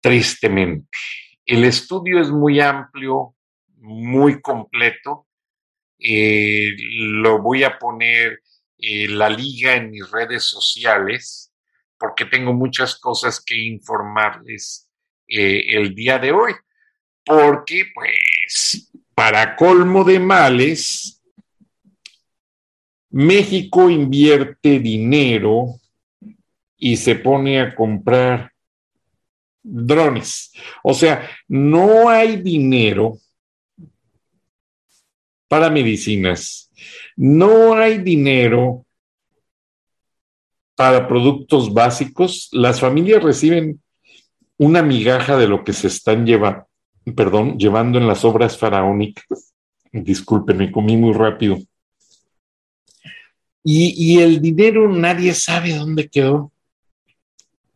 Tristemente, 0.00 0.98
el 1.46 1.62
estudio 1.62 2.20
es 2.20 2.32
muy 2.32 2.58
amplio, 2.58 3.36
muy 3.76 4.40
completo. 4.40 5.28
Eh, 5.96 6.74
lo 6.76 7.40
voy 7.40 7.62
a 7.62 7.78
poner 7.78 8.41
eh, 8.82 9.08
la 9.08 9.30
liga 9.30 9.74
en 9.76 9.90
mis 9.90 10.10
redes 10.10 10.44
sociales 10.44 11.52
porque 11.96 12.26
tengo 12.26 12.52
muchas 12.52 12.98
cosas 12.98 13.40
que 13.40 13.56
informarles 13.56 14.90
eh, 15.28 15.76
el 15.76 15.94
día 15.94 16.18
de 16.18 16.32
hoy 16.32 16.52
porque 17.24 17.84
pues 17.94 18.90
para 19.14 19.54
colmo 19.56 20.04
de 20.04 20.18
males, 20.18 21.22
México 23.10 23.90
invierte 23.90 24.78
dinero 24.80 25.80
y 26.76 26.96
se 26.96 27.14
pone 27.14 27.60
a 27.60 27.74
comprar 27.74 28.50
drones. 29.62 30.52
O 30.82 30.94
sea, 30.94 31.30
no 31.46 32.08
hay 32.08 32.36
dinero 32.36 33.18
para 35.46 35.68
medicinas, 35.68 36.70
no 37.16 37.74
hay 37.74 37.98
dinero 37.98 38.84
para 40.74 41.06
productos 41.06 41.72
básicos. 41.72 42.48
Las 42.52 42.80
familias 42.80 43.22
reciben 43.22 43.80
una 44.58 44.82
migaja 44.82 45.36
de 45.36 45.48
lo 45.48 45.64
que 45.64 45.72
se 45.72 45.88
están 45.88 46.26
llevando 46.26 46.66
perdón, 47.14 47.58
llevando 47.58 47.98
en 47.98 48.06
las 48.06 48.24
obras 48.24 48.56
faraónicas. 48.56 49.52
Disculpen, 49.92 50.56
me 50.56 50.72
comí 50.72 50.96
muy 50.96 51.12
rápido. 51.12 51.58
Y, 53.64 54.18
el 54.18 54.40
dinero 54.40 54.88
nadie 54.88 55.34
sabe 55.34 55.74
dónde 55.74 56.08
quedó 56.08 56.50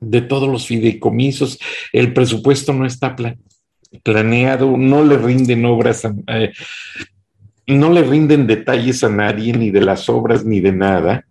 de 0.01 0.21
todos 0.21 0.49
los 0.49 0.67
fideicomisos. 0.67 1.59
El 1.93 2.13
presupuesto 2.13 2.73
no 2.73 2.87
está 2.87 3.15
planeado, 4.03 4.77
no 4.77 5.05
le 5.05 5.17
rinden 5.17 5.65
obras, 5.65 6.03
eh, 6.27 6.53
no 7.75 7.93
le 7.93 8.03
rinden 8.03 8.47
detalles 8.47 9.03
a 9.03 9.09
nadie, 9.09 9.53
ni 9.53 9.71
de 9.71 9.81
las 9.81 10.09
obras, 10.09 10.45
ni 10.45 10.61
de 10.61 10.73
nada. 10.73 11.27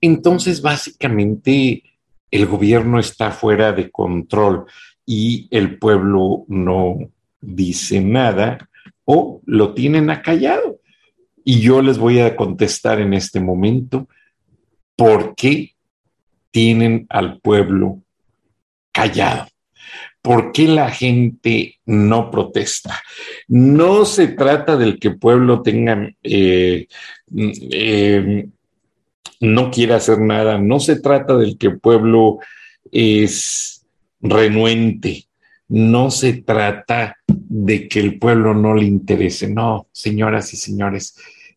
Entonces, 0.00 0.60
básicamente, 0.60 1.84
el 2.30 2.46
gobierno 2.46 2.98
está 2.98 3.30
fuera 3.30 3.72
de 3.72 3.90
control 3.90 4.64
y 5.06 5.46
el 5.50 5.78
pueblo 5.78 6.44
no 6.48 6.98
dice 7.40 8.00
nada 8.00 8.68
o 9.04 9.40
lo 9.44 9.74
tienen 9.74 10.10
acallado. 10.10 10.80
Y 11.44 11.60
yo 11.60 11.82
les 11.82 11.98
voy 11.98 12.20
a 12.20 12.34
contestar 12.34 13.00
en 13.00 13.14
este 13.14 13.38
momento 13.38 14.08
por 14.96 15.34
qué 15.34 15.74
tienen 16.50 17.06
al 17.08 17.40
pueblo 17.40 18.02
callado. 18.92 19.51
¿Por 20.20 20.52
qué 20.52 20.68
la 20.68 20.90
gente 20.90 21.80
no 21.84 22.30
protesta? 22.30 23.02
No 23.48 24.04
se 24.04 24.28
trata 24.28 24.76
del 24.76 24.98
que 24.98 25.10
pueblo 25.10 25.62
tenga, 25.62 26.10
eh, 26.22 26.86
eh, 27.72 28.48
no 29.40 29.70
quiera 29.70 29.96
hacer 29.96 30.20
nada, 30.20 30.58
no 30.58 30.78
se 30.78 31.00
trata 31.00 31.36
del 31.36 31.58
que 31.58 31.70
pueblo 31.70 32.38
es 32.92 33.84
renuente. 34.20 35.26
No 35.68 36.10
se 36.10 36.34
trata 36.34 37.16
de 37.26 37.88
que 37.88 38.00
el 38.00 38.18
pueblo 38.18 38.54
no 38.54 38.74
le 38.74 38.84
interese. 38.84 39.48
No, 39.48 39.88
señoras 39.90 40.52
y 40.52 40.56
señores, 40.56 41.16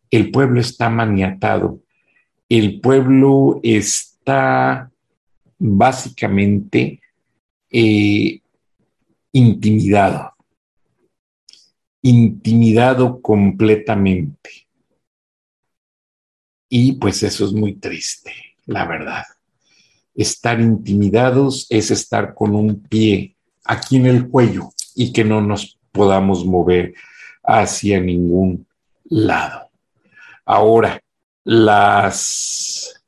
el 0.10 0.32
pueblo 0.32 0.62
está 0.62 0.90
maniatado. 0.90 1.82
El 2.48 2.80
pueblo 2.80 3.60
está 3.62 4.90
básicamente 5.58 7.02
eh, 7.78 8.40
intimidado. 9.34 10.34
Intimidado 12.02 13.22
completamente. 13.22 14.68
Y 16.70 16.94
pues 16.94 17.22
eso 17.24 17.44
es 17.44 17.52
muy 17.52 17.76
triste, 17.76 18.32
la 18.66 18.86
verdad. 18.86 19.26
Estar 20.14 20.62
intimidados 20.62 21.68
es 21.70 21.92
estar 21.92 22.34
con 22.34 22.56
un 22.56 22.82
pie 22.82 23.36
aquí 23.66 23.98
en 23.98 24.06
el 24.06 24.30
cuello 24.30 24.70
y 24.96 25.12
que 25.12 25.26
no 25.26 25.42
nos 25.42 25.78
podamos 25.92 26.46
mover 26.46 26.94
hacia 27.44 28.00
ningún 28.00 28.66
lado. 29.04 29.70
Ahora, 30.46 31.02
las 31.44 33.04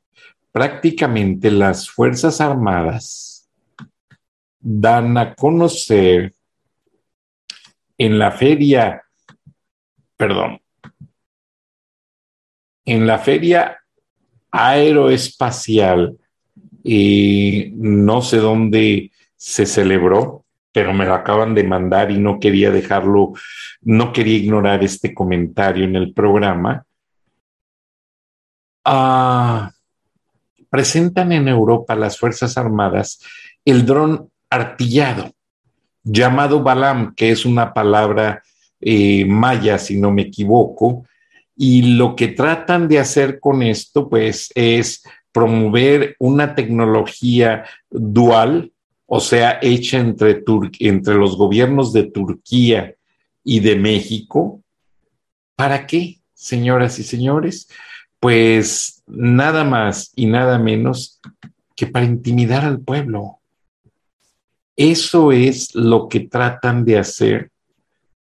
prácticamente 0.52 1.50
las 1.50 1.88
Fuerzas 1.88 2.42
Armadas 2.42 3.27
dan 4.60 5.16
a 5.16 5.34
conocer 5.34 6.34
en 7.96 8.18
la 8.18 8.30
feria, 8.30 9.02
perdón, 10.16 10.60
en 12.84 13.06
la 13.06 13.18
feria 13.18 13.78
aeroespacial 14.50 16.16
y 16.82 17.72
no 17.74 18.22
sé 18.22 18.38
dónde 18.38 19.12
se 19.36 19.66
celebró, 19.66 20.44
pero 20.72 20.92
me 20.92 21.04
lo 21.04 21.14
acaban 21.14 21.54
de 21.54 21.64
mandar 21.64 22.10
y 22.10 22.18
no 22.18 22.38
quería 22.40 22.70
dejarlo, 22.70 23.32
no 23.82 24.12
quería 24.12 24.38
ignorar 24.38 24.82
este 24.82 25.12
comentario 25.12 25.84
en 25.84 25.96
el 25.96 26.14
programa. 26.14 26.84
Ah, 28.84 29.70
presentan 30.70 31.32
en 31.32 31.48
Europa 31.48 31.94
las 31.94 32.18
Fuerzas 32.18 32.56
Armadas 32.56 33.20
el 33.64 33.84
dron 33.84 34.30
artillado, 34.50 35.32
llamado 36.02 36.62
Balam, 36.62 37.14
que 37.14 37.30
es 37.30 37.44
una 37.44 37.72
palabra 37.72 38.42
eh, 38.80 39.24
maya, 39.24 39.78
si 39.78 39.98
no 39.98 40.10
me 40.10 40.22
equivoco, 40.22 41.04
y 41.56 41.96
lo 41.96 42.14
que 42.14 42.28
tratan 42.28 42.86
de 42.86 43.00
hacer 43.00 43.40
con 43.40 43.62
esto, 43.62 44.08
pues, 44.08 44.50
es 44.54 45.02
promover 45.32 46.16
una 46.18 46.54
tecnología 46.54 47.64
dual, 47.90 48.72
o 49.06 49.20
sea, 49.20 49.58
hecha 49.60 49.98
entre, 49.98 50.44
entre 50.80 51.14
los 51.14 51.36
gobiernos 51.36 51.92
de 51.92 52.04
Turquía 52.04 52.94
y 53.42 53.60
de 53.60 53.76
México. 53.76 54.62
¿Para 55.56 55.86
qué, 55.86 56.18
señoras 56.34 56.98
y 56.98 57.02
señores? 57.02 57.68
Pues 58.20 59.02
nada 59.06 59.64
más 59.64 60.12
y 60.14 60.26
nada 60.26 60.58
menos 60.58 61.20
que 61.74 61.86
para 61.86 62.06
intimidar 62.06 62.64
al 62.64 62.80
pueblo. 62.80 63.37
Eso 64.78 65.32
es 65.32 65.74
lo 65.74 66.08
que 66.08 66.20
tratan 66.20 66.86
de 66.86 66.98
hacer 66.98 67.50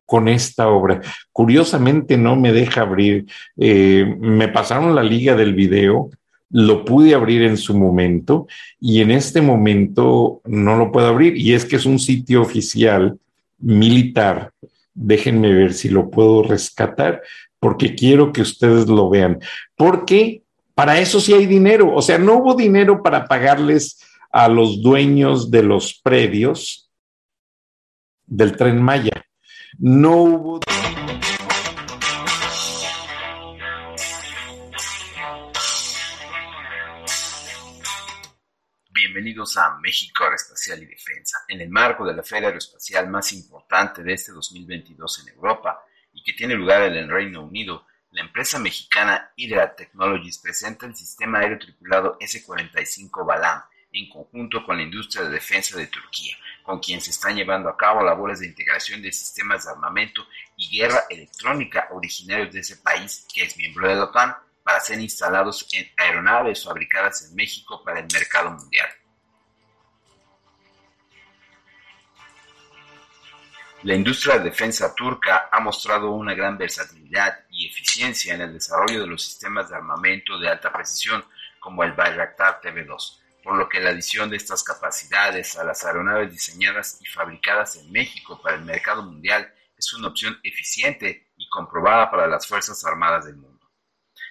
con 0.06 0.28
esta 0.28 0.68
obra. 0.68 1.00
Curiosamente 1.32 2.18
no 2.18 2.36
me 2.36 2.52
deja 2.52 2.82
abrir, 2.82 3.28
eh, 3.58 4.18
me 4.20 4.50
pasaron 4.50 4.94
la 4.94 5.04
liga 5.04 5.38
del 5.38 5.54
video 5.54 6.10
lo 6.52 6.84
pude 6.84 7.16
abrir 7.16 7.44
en 7.44 7.58
su 7.58 7.78
momento 7.78 8.48
y 8.80 9.02
en 9.02 9.12
este 9.12 9.42
momento 9.42 10.42
no 10.46 10.76
lo 10.76 10.92
puedo 10.92 11.08
abrir. 11.08 11.38
Y 11.38 11.54
es 11.54 11.66
que 11.66 11.78
es 11.78 11.86
un 11.86 12.00
sitio 12.00 12.42
oficial 12.42 13.18
militar. 13.60 14.52
Déjenme 14.94 15.54
ver 15.54 15.74
si 15.74 15.90
lo 15.90 16.10
puedo 16.10 16.44
rescatar 16.44 17.22
porque 17.60 17.96
quiero 17.96 18.34
que 18.34 18.42
ustedes 18.42 18.88
lo 18.88 19.10
vean. 19.10 19.40
Porque 19.76 20.42
para 20.76 21.00
eso 21.00 21.20
sí 21.20 21.34
hay 21.34 21.46
dinero. 21.46 21.94
O 21.96 22.02
sea, 22.02 22.18
no 22.18 22.40
hubo 22.40 22.56
dinero 22.56 23.02
para 23.02 23.26
pagarles 23.26 24.02
a 24.32 24.48
los 24.48 24.82
dueños 24.82 25.52
de 25.52 25.64
los 25.64 26.00
predios 26.02 26.90
del 28.26 28.56
tren 28.56 28.82
Maya. 28.82 29.26
No 29.78 30.16
hubo 30.16 30.60
Bienvenidos 38.94 39.58
a 39.58 39.78
México 39.80 40.24
Aeroespacial 40.24 40.84
y 40.84 40.86
Defensa. 40.86 41.40
En 41.48 41.60
el 41.60 41.70
marco 41.70 42.06
de 42.06 42.14
la 42.14 42.24
feria 42.24 42.48
aeroespacial 42.48 43.10
más 43.10 43.34
importante 43.34 44.04
de 44.04 44.14
este 44.14 44.32
2022 44.32 45.24
en 45.24 45.34
Europa 45.34 45.84
y 46.14 46.24
que 46.24 46.34
tiene 46.34 46.56
lugar 46.56 46.84
en 46.84 46.94
el 46.94 47.10
Reino 47.10 47.44
Unido, 47.44 47.86
la 48.12 48.22
empresa 48.22 48.60
mexicana 48.60 49.32
Hydra 49.36 49.76
Technologies 49.76 50.38
presenta 50.38 50.86
el 50.86 50.96
sistema 50.96 51.40
aéreo 51.40 51.60
tripulado 51.60 52.18
S-45 52.22 53.26
Balam 53.26 53.62
en 53.94 54.10
conjunto 54.10 54.64
con 54.64 54.78
la 54.78 54.84
industria 54.84 55.24
de 55.24 55.32
defensa 55.32 55.78
de 55.78 55.88
Turquía, 55.88 56.36
con 56.64 56.80
quien 56.80 57.02
se 57.02 57.12
están 57.12 57.36
llevando 57.36 57.70
a 57.70 57.78
cabo 57.78 58.04
labores 58.04 58.40
de 58.40 58.48
integración 58.48 59.02
de 59.02 59.12
sistemas 59.12 59.66
de 59.66 59.72
armamento 59.72 60.26
y 60.56 60.78
guerra 60.78 61.04
electrónica 61.10 61.88
originarios 61.92 62.54
de 62.54 62.60
ese 62.62 62.78
país 62.78 63.26
que 63.34 63.44
es 63.44 63.58
miembro 63.58 63.88
de 63.88 63.96
la 63.96 64.06
OTAN 64.06 64.36
para 64.64 64.80
ser 64.80 65.00
instalados 65.00 65.68
en 65.74 65.90
aeronaves 65.98 66.64
fabricadas 66.64 67.28
en 67.30 67.36
México 67.36 67.84
para 67.84 68.00
el 68.00 68.08
mercado 68.14 68.52
mundial. 68.52 68.88
La 73.84 73.96
industria 73.96 74.38
de 74.38 74.52
defensa 74.52 74.94
turca 74.94 75.50
ha 75.52 75.60
mostrado 75.60 76.12
una 76.12 76.36
gran 76.36 76.56
versatilidad 76.56 77.46
y 77.50 77.68
eficiencia 77.68 78.36
en 78.36 78.42
el 78.42 78.54
desarrollo 78.54 79.02
de 79.02 79.08
los 79.08 79.24
sistemas 79.24 79.70
de 79.70 79.76
armamento 79.76 80.38
de 80.38 80.50
alta 80.50 80.72
precisión 80.72 81.26
como 81.60 81.84
el 81.84 81.94
Bayraktar 81.94 82.62
TV2, 82.62 83.21
por 83.44 83.56
lo 83.56 83.68
que 83.68 83.80
la 83.80 83.90
adición 83.90 84.30
de 84.30 84.38
estas 84.38 84.64
capacidades 84.64 85.58
a 85.58 85.64
las 85.64 85.84
aeronaves 85.84 86.32
diseñadas 86.32 87.00
y 87.02 87.06
fabricadas 87.06 87.76
en 87.76 87.92
México 87.92 88.42
para 88.42 88.56
el 88.56 88.64
mercado 88.64 89.04
mundial 89.04 89.54
es 89.78 89.94
una 89.94 90.10
opción 90.10 90.40
eficiente 90.44 91.32
y 91.38 91.50
comprobada 91.50 92.12
para 92.12 92.28
las 92.28 92.48
Fuerzas 92.48 92.84
Armadas 92.86 93.26
del 93.26 93.38
mundo. 93.38 93.70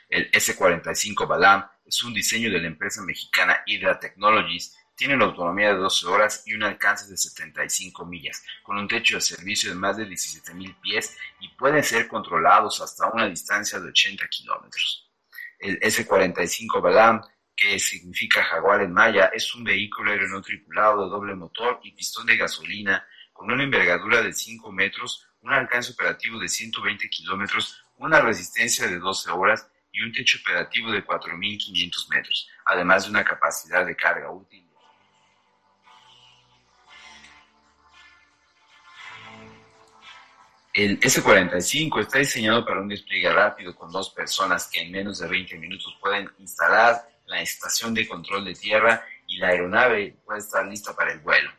El 0.09 0.29
S-45 0.33 1.27
Balam 1.27 1.69
es 1.85 2.03
un 2.03 2.15
diseño 2.15 2.51
de 2.51 2.61
la 2.61 2.69
empresa 2.69 3.03
mexicana 3.03 3.63
Hydra 3.67 3.99
Technologies, 3.99 4.77
tiene 4.95 5.15
una 5.15 5.25
autonomía 5.25 5.69
de 5.69 5.79
12 5.79 6.07
horas 6.09 6.43
y 6.47 6.55
un 6.55 6.63
alcance 6.63 7.11
de 7.11 7.17
75 7.17 8.05
millas, 8.05 8.45
con 8.63 8.77
un 8.77 8.87
techo 8.87 9.15
de 9.15 9.23
servicio 9.23 9.71
de 9.71 9.77
más 9.77 9.97
de 9.97 10.07
17.000 10.07 10.81
pies 10.83 11.17
y 11.41 11.49
pueden 11.57 11.83
ser 11.83 12.07
controlados 12.07 12.81
hasta 12.81 13.09
una 13.09 13.27
distancia 13.27 13.81
de 13.81 13.89
80 13.89 14.29
kilómetros. 14.29 15.11
El 15.59 15.79
S-45 15.81 16.83
Balam, 16.83 17.23
que 17.61 17.79
significa 17.79 18.43
jaguar 18.43 18.81
en 18.81 18.95
maya, 18.95 19.27
es 19.35 19.55
un 19.55 19.63
vehículo 19.63 20.11
aéreo 20.11 20.41
tripulado 20.41 21.05
de 21.05 21.11
doble 21.11 21.35
motor 21.35 21.79
y 21.83 21.93
pistón 21.93 22.25
de 22.25 22.39
gasolina 22.39 23.07
con 23.35 23.51
una 23.53 23.63
envergadura 23.63 24.23
de 24.23 24.33
5 24.33 24.73
metros, 24.73 25.29
un 25.43 25.53
alcance 25.53 25.93
operativo 25.93 26.39
de 26.39 26.49
120 26.49 27.11
kilómetros, 27.11 27.85
una 27.99 28.19
resistencia 28.23 28.89
de 28.89 28.99
12 28.99 29.31
horas 29.31 29.71
y 29.93 30.01
un 30.03 30.11
techo 30.11 30.39
operativo 30.41 30.91
de 30.91 31.05
4.500 31.05 32.09
metros, 32.09 32.49
además 32.65 33.05
de 33.05 33.11
una 33.11 33.25
capacidad 33.25 33.85
de 33.85 33.95
carga 33.95 34.31
útil. 34.31 34.67
El 40.73 40.99
S-45 41.03 42.01
está 42.01 42.21
diseñado 42.21 42.65
para 42.65 42.81
un 42.81 42.89
despliegue 42.89 43.31
rápido 43.31 43.75
con 43.75 43.91
dos 43.91 44.11
personas 44.11 44.67
que 44.69 44.81
en 44.81 44.93
menos 44.93 45.19
de 45.19 45.29
20 45.29 45.59
minutos 45.59 45.99
pueden 46.01 46.31
instalar 46.39 47.10
la 47.31 47.41
estación 47.41 47.95
de 47.95 48.07
control 48.07 48.45
de 48.45 48.55
tierra 48.55 49.07
y 49.29 49.39
la 49.39 49.49
aeronave 49.49 50.17
puede 50.25 50.41
estar 50.41 50.67
lista 50.67 50.95
para 50.95 51.13
el 51.13 51.21
vuelo. 51.21 51.51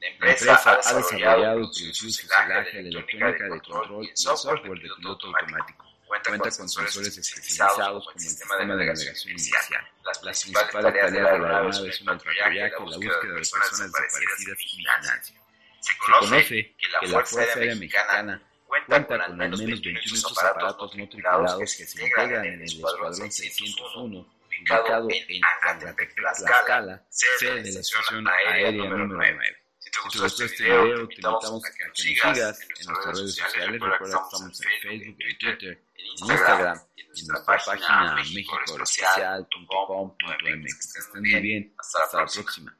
La 0.00 0.08
empresa, 0.08 0.60
ha 0.64 0.76
desarrollado 0.76 1.60
y 1.60 1.62
producido 1.62 1.92
fuselaje 1.92 2.82
de 2.82 2.88
electrónica 2.88 3.44
de 3.44 3.60
control 3.60 4.04
y 4.04 4.10
software 4.14 4.60
de 4.62 4.88
piloto 4.96 5.26
automático 5.28 5.84
Cuenta, 6.08 6.38
con 6.38 6.50
sensores 6.50 7.06
especializados 7.06 8.06
como 8.06 8.16
el 8.16 8.20
sistema 8.20 8.56
de 8.56 8.66
navegación 8.66 9.14
inicial. 9.30 9.62
Las 10.04 10.18
principales 10.18 10.70
tareas 10.70 11.12
de 11.12 11.20
la 11.20 11.30
aeronave 11.32 11.72
son 11.72 11.86
el 11.86 12.04
patrullaje, 12.04 12.70
la 12.70 12.78
búsqueda 12.78 13.20
de 13.20 13.34
personas 13.34 13.70
desaparecidas 13.70 14.40
y 14.40 14.46
vigilancia. 14.46 15.40
Se 15.80 15.98
conoce 15.98 16.74
que 16.78 16.88
la 16.88 17.00
Fuerza 17.24 17.40
Aérea 17.42 17.74
Mexicana 17.74 18.42
cuenta 18.66 19.06
con 19.06 19.20
al 19.20 19.36
menos 19.36 19.60
21 19.60 20.00
estos 20.00 20.42
aparatos 20.42 20.96
no 20.96 21.08
tripulados 21.08 21.76
que 21.76 21.86
se 21.86 22.02
integran 22.02 22.44
en 22.46 22.54
el 22.54 22.62
Escuadrón 22.62 23.14
601, 23.30 24.37
ubicado 24.62 25.08
en 25.10 25.40
Tlaxcala, 26.14 27.02
sede 27.08 27.62
de 27.62 27.72
la 27.72 27.80
Estación 27.80 28.28
Aérea 28.28 28.72
número 28.72 29.06
9. 29.06 29.56
Si 29.78 29.90
te 29.90 29.98
gustó, 30.04 30.26
este, 30.26 30.44
este 30.44 30.64
video, 30.64 31.08
te 31.08 31.14
invitamos 31.14 31.64
a 31.64 31.72
que 31.72 31.86
nos 31.86 31.98
sigas 31.98 32.60
en 32.60 32.68
nuestras 32.86 33.18
redes 33.18 33.36
sociales. 33.36 33.80
Recuerda 33.80 34.18
que 34.18 34.24
estamos 34.24 34.60
en 34.60 34.80
Facebook, 34.80 35.16
en 35.20 35.38
Twitter, 35.38 35.82
en 35.94 36.06
Instagram 36.30 36.78
y 36.94 37.00
en 37.02 37.08
nuestra 37.26 37.56
página 37.56 38.14
mexicoespecial.com.mx. 38.16 40.92
Que 40.92 41.00
estén 41.00 41.22
muy 41.22 41.40
bien. 41.40 41.74
Hasta 41.78 42.20
la 42.20 42.26
próxima. 42.26 42.78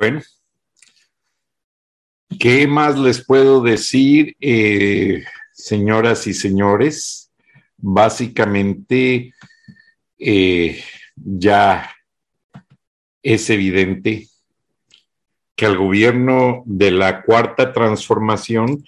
Bueno, 0.00 0.20
¿qué 2.38 2.66
más 2.66 2.98
les 2.98 3.24
puedo 3.24 3.62
decir, 3.62 4.36
eh, 4.40 5.24
señoras 5.52 6.26
y 6.26 6.34
señores? 6.34 7.30
básicamente 7.80 9.34
eh, 10.18 10.84
ya 11.16 11.90
es 13.22 13.50
evidente 13.50 14.28
que 15.56 15.66
el 15.66 15.76
gobierno 15.76 16.62
de 16.66 16.90
la 16.90 17.22
cuarta 17.22 17.72
transformación 17.72 18.84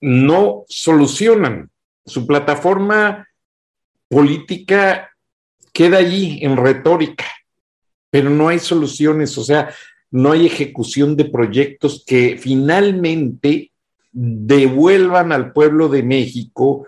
no 0.00 0.64
solucionan. 0.68 1.70
Su 2.06 2.26
plataforma 2.26 3.28
política 4.08 5.10
queda 5.72 5.98
allí 5.98 6.38
en 6.42 6.56
retórica, 6.56 7.26
pero 8.10 8.30
no 8.30 8.48
hay 8.48 8.58
soluciones, 8.58 9.36
o 9.38 9.44
sea, 9.44 9.74
no 10.14 10.30
hay 10.30 10.46
ejecución 10.46 11.16
de 11.16 11.24
proyectos 11.24 12.04
que 12.06 12.38
finalmente 12.38 13.72
devuelvan 14.12 15.32
al 15.32 15.52
pueblo 15.52 15.88
de 15.88 16.04
México 16.04 16.86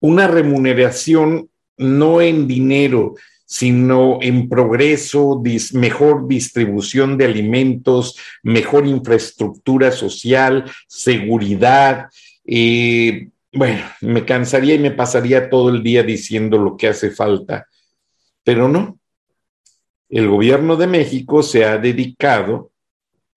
una 0.00 0.28
remuneración 0.28 1.48
no 1.78 2.20
en 2.20 2.46
dinero, 2.46 3.14
sino 3.46 4.18
en 4.20 4.50
progreso, 4.50 5.42
mejor 5.72 6.28
distribución 6.28 7.16
de 7.16 7.24
alimentos, 7.24 8.18
mejor 8.42 8.86
infraestructura 8.86 9.90
social, 9.90 10.70
seguridad. 10.86 12.08
Eh, 12.44 13.30
bueno, 13.54 13.84
me 14.02 14.26
cansaría 14.26 14.74
y 14.74 14.80
me 14.80 14.90
pasaría 14.90 15.48
todo 15.48 15.70
el 15.70 15.82
día 15.82 16.02
diciendo 16.02 16.58
lo 16.58 16.76
que 16.76 16.88
hace 16.88 17.10
falta, 17.10 17.66
pero 18.44 18.68
no. 18.68 18.99
El 20.10 20.28
gobierno 20.28 20.76
de 20.76 20.88
México 20.88 21.42
se 21.42 21.64
ha 21.64 21.78
dedicado 21.78 22.72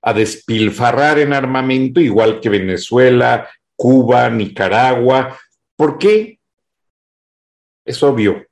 a 0.02 0.12
despilfarrar 0.14 1.20
en 1.20 1.32
armamento, 1.32 2.02
igual 2.02 2.42
que 2.42 2.50
Venezuela, 2.50 3.48
Cuba, 3.76 4.30
Nicaragua. 4.30 5.38
¿Por 5.76 6.00
qué? 6.00 6.40
Es 7.86 8.02
obvio, 8.02 8.46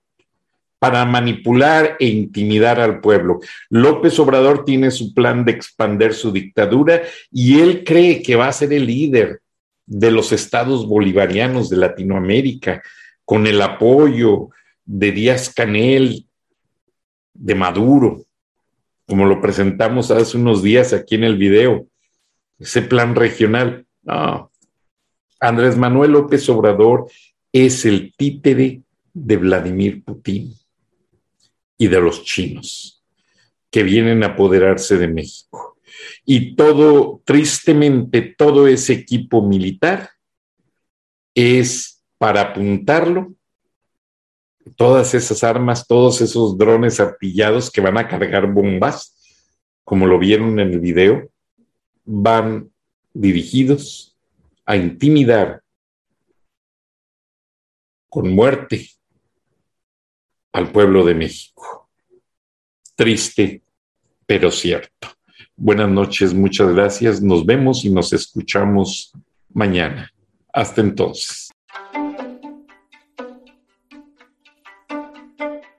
para 0.77 1.03
manipular 1.05 1.97
e 1.99 2.05
intimidar 2.07 2.79
al 2.79 3.01
pueblo. 3.01 3.39
López 3.69 4.17
Obrador 4.19 4.65
tiene 4.65 4.91
su 4.91 5.13
plan 5.13 5.43
de 5.43 5.53
expander 5.53 6.13
su 6.13 6.31
dictadura 6.31 7.01
y 7.31 7.59
él 7.59 7.83
cree 7.83 8.21
que 8.21 8.35
va 8.35 8.47
a 8.47 8.53
ser 8.53 8.71
el 8.71 8.85
líder 8.85 9.41
de 9.85 10.11
los 10.11 10.31
estados 10.31 10.87
bolivarianos 10.87 11.69
de 11.69 11.77
Latinoamérica, 11.77 12.83
con 13.25 13.47
el 13.47 13.61
apoyo 13.61 14.49
de 14.85 15.11
Díaz 15.11 15.53
Canel, 15.53 16.25
de 17.33 17.55
Maduro, 17.55 18.23
como 19.07 19.25
lo 19.25 19.41
presentamos 19.41 20.11
hace 20.11 20.37
unos 20.37 20.63
días 20.63 20.93
aquí 20.93 21.15
en 21.15 21.23
el 21.23 21.37
video, 21.37 21.87
ese 22.59 22.81
plan 22.81 23.15
regional. 23.15 23.85
Andrés 25.39 25.77
Manuel 25.77 26.11
López 26.11 26.47
Obrador 26.49 27.07
es 27.51 27.85
el 27.85 28.13
títere 28.15 28.83
de 29.13 29.37
Vladimir 29.37 30.03
Putin 30.03 30.53
y 31.77 31.87
de 31.87 31.99
los 31.99 32.23
chinos 32.23 33.03
que 33.69 33.83
vienen 33.83 34.23
a 34.23 34.27
apoderarse 34.27 34.97
de 34.97 35.07
México. 35.07 35.77
Y 36.25 36.55
todo, 36.55 37.21
tristemente, 37.25 38.21
todo 38.21 38.67
ese 38.67 38.93
equipo 38.93 39.41
militar 39.41 40.09
es 41.33 42.03
para 42.17 42.41
apuntarlo, 42.41 43.33
todas 44.75 45.13
esas 45.13 45.43
armas, 45.43 45.87
todos 45.87 46.21
esos 46.21 46.57
drones 46.57 46.99
artillados 46.99 47.69
que 47.71 47.81
van 47.81 47.97
a 47.97 48.07
cargar 48.07 48.51
bombas, 48.51 49.17
como 49.83 50.05
lo 50.05 50.19
vieron 50.19 50.59
en 50.59 50.71
el 50.71 50.79
video, 50.79 51.29
van 52.05 52.71
dirigidos 53.13 54.17
a 54.65 54.75
intimidar 54.75 55.61
con 58.09 58.33
muerte 58.33 58.89
al 60.51 60.71
pueblo 60.71 61.05
de 61.05 61.15
México. 61.15 61.89
Triste, 62.95 63.63
pero 64.25 64.51
cierto. 64.51 65.07
Buenas 65.55 65.89
noches, 65.89 66.33
muchas 66.33 66.73
gracias. 66.73 67.21
Nos 67.21 67.45
vemos 67.45 67.85
y 67.85 67.89
nos 67.89 68.13
escuchamos 68.13 69.13
mañana. 69.53 70.11
Hasta 70.51 70.81
entonces. 70.81 71.50